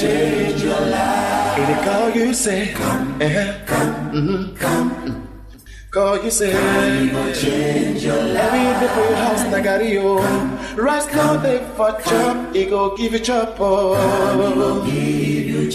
change 0.00 0.62
your 0.62 0.80
life. 0.80 1.84
Call 1.84 2.10
you 2.10 2.34
say, 2.34 2.72
come, 2.74 3.18
come, 3.66 3.94
mhm, 4.12 4.56
come. 4.58 5.21
Call 5.92 6.24
you 6.24 6.30
say, 6.30 6.52
change 7.34 8.02
your 8.02 8.16
life. 8.16 8.50
Every 8.54 8.60
day 8.80 8.94
for 8.94 9.00
your 9.10 9.16
house, 9.16 9.42
Nagario. 9.52 10.24
Right 10.78 11.14
now, 11.14 11.36
they 11.36 11.58
for 11.76 11.92
chop, 12.00 12.54
he 12.54 12.64
go 12.64 12.96
give 12.96 13.12
you 13.12 13.18
chop. 13.18 13.56
Oh. 13.60 14.82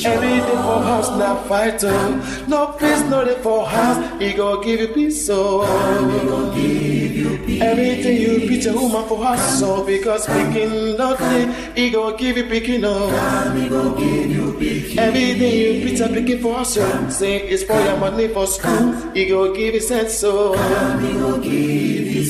Every 0.06 0.30
day 0.30 0.40
for 0.42 0.82
house, 0.82 1.10
now 1.18 1.36
fight. 1.44 1.84
Oh. 1.84 2.46
No 2.48 2.68
peace, 2.74 3.02
no 3.10 3.26
day 3.26 3.36
for 3.42 3.66
house, 3.66 4.22
he 4.22 4.34
go 4.34 4.62
give 4.62 4.80
you 4.80 4.88
peace. 4.90 5.30
Oh. 5.32 5.64
Everything 7.60 8.18
you 8.22 8.48
beat 8.48 8.66
a 8.68 8.74
woman 8.74 9.08
for 9.08 9.24
house, 9.24 9.60
so 9.60 9.84
because 9.84 10.26
picking 10.28 10.96
nothing, 10.98 11.52
he 11.76 11.90
go 11.90 12.16
give 12.16 12.38
you 12.38 12.44
picking. 12.46 12.84
Oh. 12.86 13.10
Everything 14.98 15.54
you 15.54 15.84
beat 15.84 16.00
a 16.00 16.08
picking 16.10 16.40
for 16.40 16.56
house, 16.56 16.74
so 16.76 17.10
say 17.10 17.38
it's 17.48 17.64
for 17.64 17.80
your 17.82 17.98
money 17.98 18.28
for 18.28 18.46
school, 18.46 18.94
he 19.14 19.26
go 19.28 19.54
give 19.54 19.74
you 19.74 19.80
sense. 19.82 20.14
So. 20.14 20.54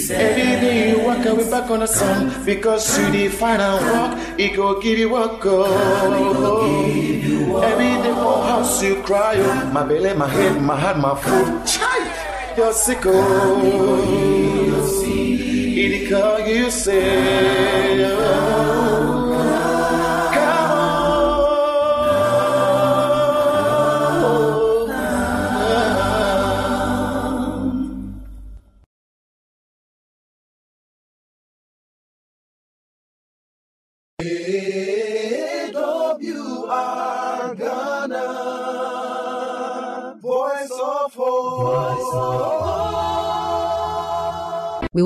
Every 0.09 0.43
day 0.61 0.89
you 0.91 0.99
walk 1.05 1.25
away 1.25 1.49
back 1.49 1.69
on 1.69 1.79
the 1.79 1.87
sun 1.87 2.31
because 2.45 2.97
you 2.97 3.11
define 3.11 3.59
and 3.59 3.85
walk, 3.91 4.17
it 4.39 4.55
go 4.55 4.79
give 4.79 4.97
you 4.97 5.09
work. 5.09 5.45
Oh. 5.45 6.77
Every 7.63 7.93
day 8.03 8.13
for 8.13 8.43
house 8.43 8.83
you 8.83 9.01
cry, 9.03 9.35
oh. 9.37 9.71
my 9.73 9.83
belly, 9.83 10.13
my 10.13 10.27
head, 10.27 10.61
my 10.61 10.79
heart, 10.79 10.97
my 10.97 11.15
foot. 11.15 11.65
Chai, 11.65 12.55
you're 12.57 12.73
sick. 12.73 12.99
Oh. 13.05 14.37
It 15.79 16.09
call 16.09 16.39
you 16.39 16.71
say, 16.71 18.03
oh. 18.05 18.46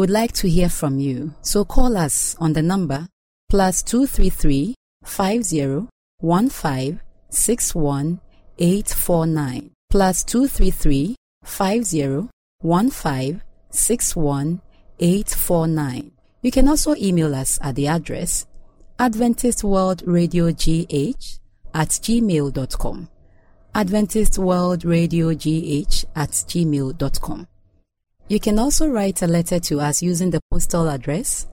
Would 0.01 0.09
like 0.09 0.31
to 0.31 0.49
hear 0.49 0.67
from 0.67 0.97
you, 0.97 1.31
so 1.43 1.63
call 1.63 1.95
us 1.95 2.35
on 2.39 2.53
the 2.53 2.61
number 2.63 3.07
plus 3.51 3.83
233 3.83 4.73
50 5.05 5.87
15 6.19 6.99
61 7.29 8.19
849 8.57 9.71
plus 9.91 10.23
233 10.23 11.15
50 11.45 12.29
15 12.63 13.41
61 13.69 14.61
849. 14.99 16.11
You 16.41 16.49
can 16.51 16.67
also 16.67 16.95
email 16.95 17.35
us 17.35 17.59
at 17.61 17.75
the 17.75 17.85
address 17.85 18.47
Adventist 18.97 19.63
World 19.63 20.01
Radio 20.07 20.51
GH 20.51 21.37
at 21.75 21.89
gmail.com. 21.89 23.09
Adventist 23.75 24.39
World 24.39 24.83
Radio 24.83 25.29
GH 25.35 26.05
at 26.15 26.31
gmail.com. 26.31 27.47
You 28.31 28.39
can 28.39 28.57
also 28.59 28.87
write 28.87 29.21
a 29.21 29.27
letter 29.27 29.59
to 29.59 29.81
us 29.81 30.01
using 30.01 30.29
the 30.29 30.39
postal 30.49 30.89
address 30.89 31.47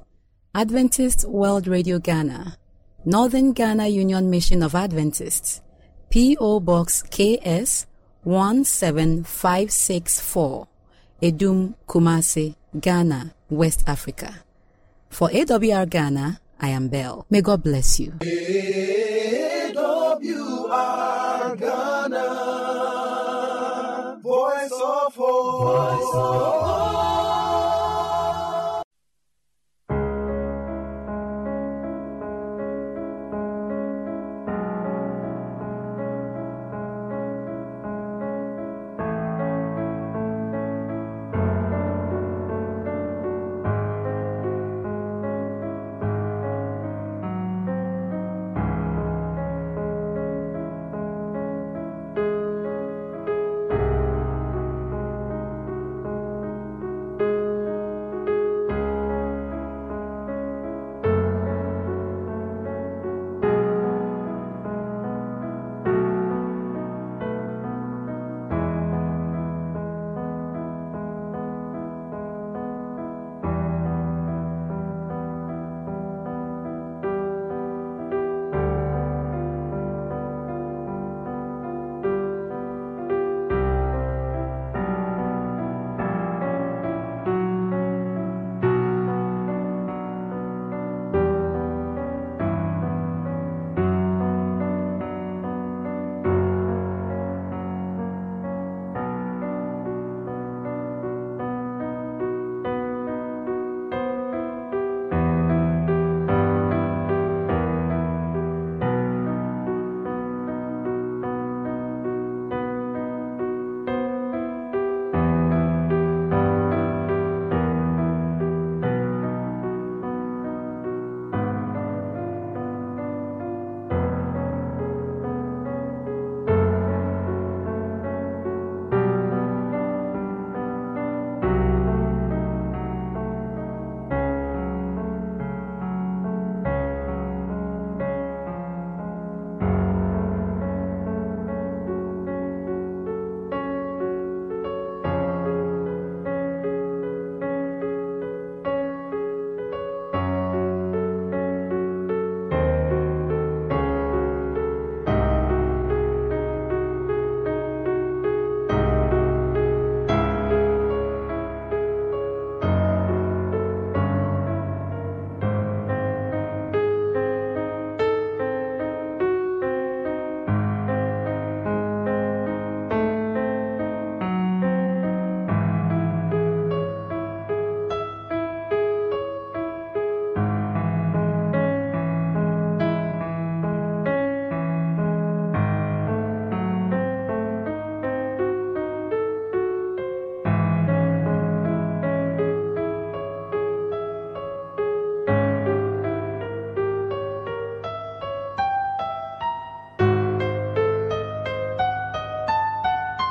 Adventist 0.55 1.29
World 1.29 1.67
Radio 1.67 1.99
Ghana, 1.99 2.57
Northern 3.05 3.53
Ghana 3.53 3.89
Union 3.89 4.31
Mission 4.31 4.63
of 4.63 4.77
Adventists, 4.77 5.61
P.O. 6.11 6.61
Box 6.61 7.03
KS 7.03 7.87
17564, 8.23 10.69
Adum 11.21 11.75
Kumasi, 11.89 12.55
Ghana, 12.79 13.35
West 13.51 13.83
Africa. 13.89 14.45
For 15.11 15.31
AWR 15.31 15.91
Ghana, 15.91 16.41
I 16.61 16.69
am 16.69 16.87
Belle. 16.87 17.27
May 17.29 17.41
God 17.41 17.65
bless 17.65 17.99
you. 17.99 18.13
AWR 18.13 18.29
Ghana. 21.59 22.45
Voice 24.23 24.73
of 24.73 25.17
hope. 25.17 25.65
Voice 25.65 26.15
of. 26.15 26.68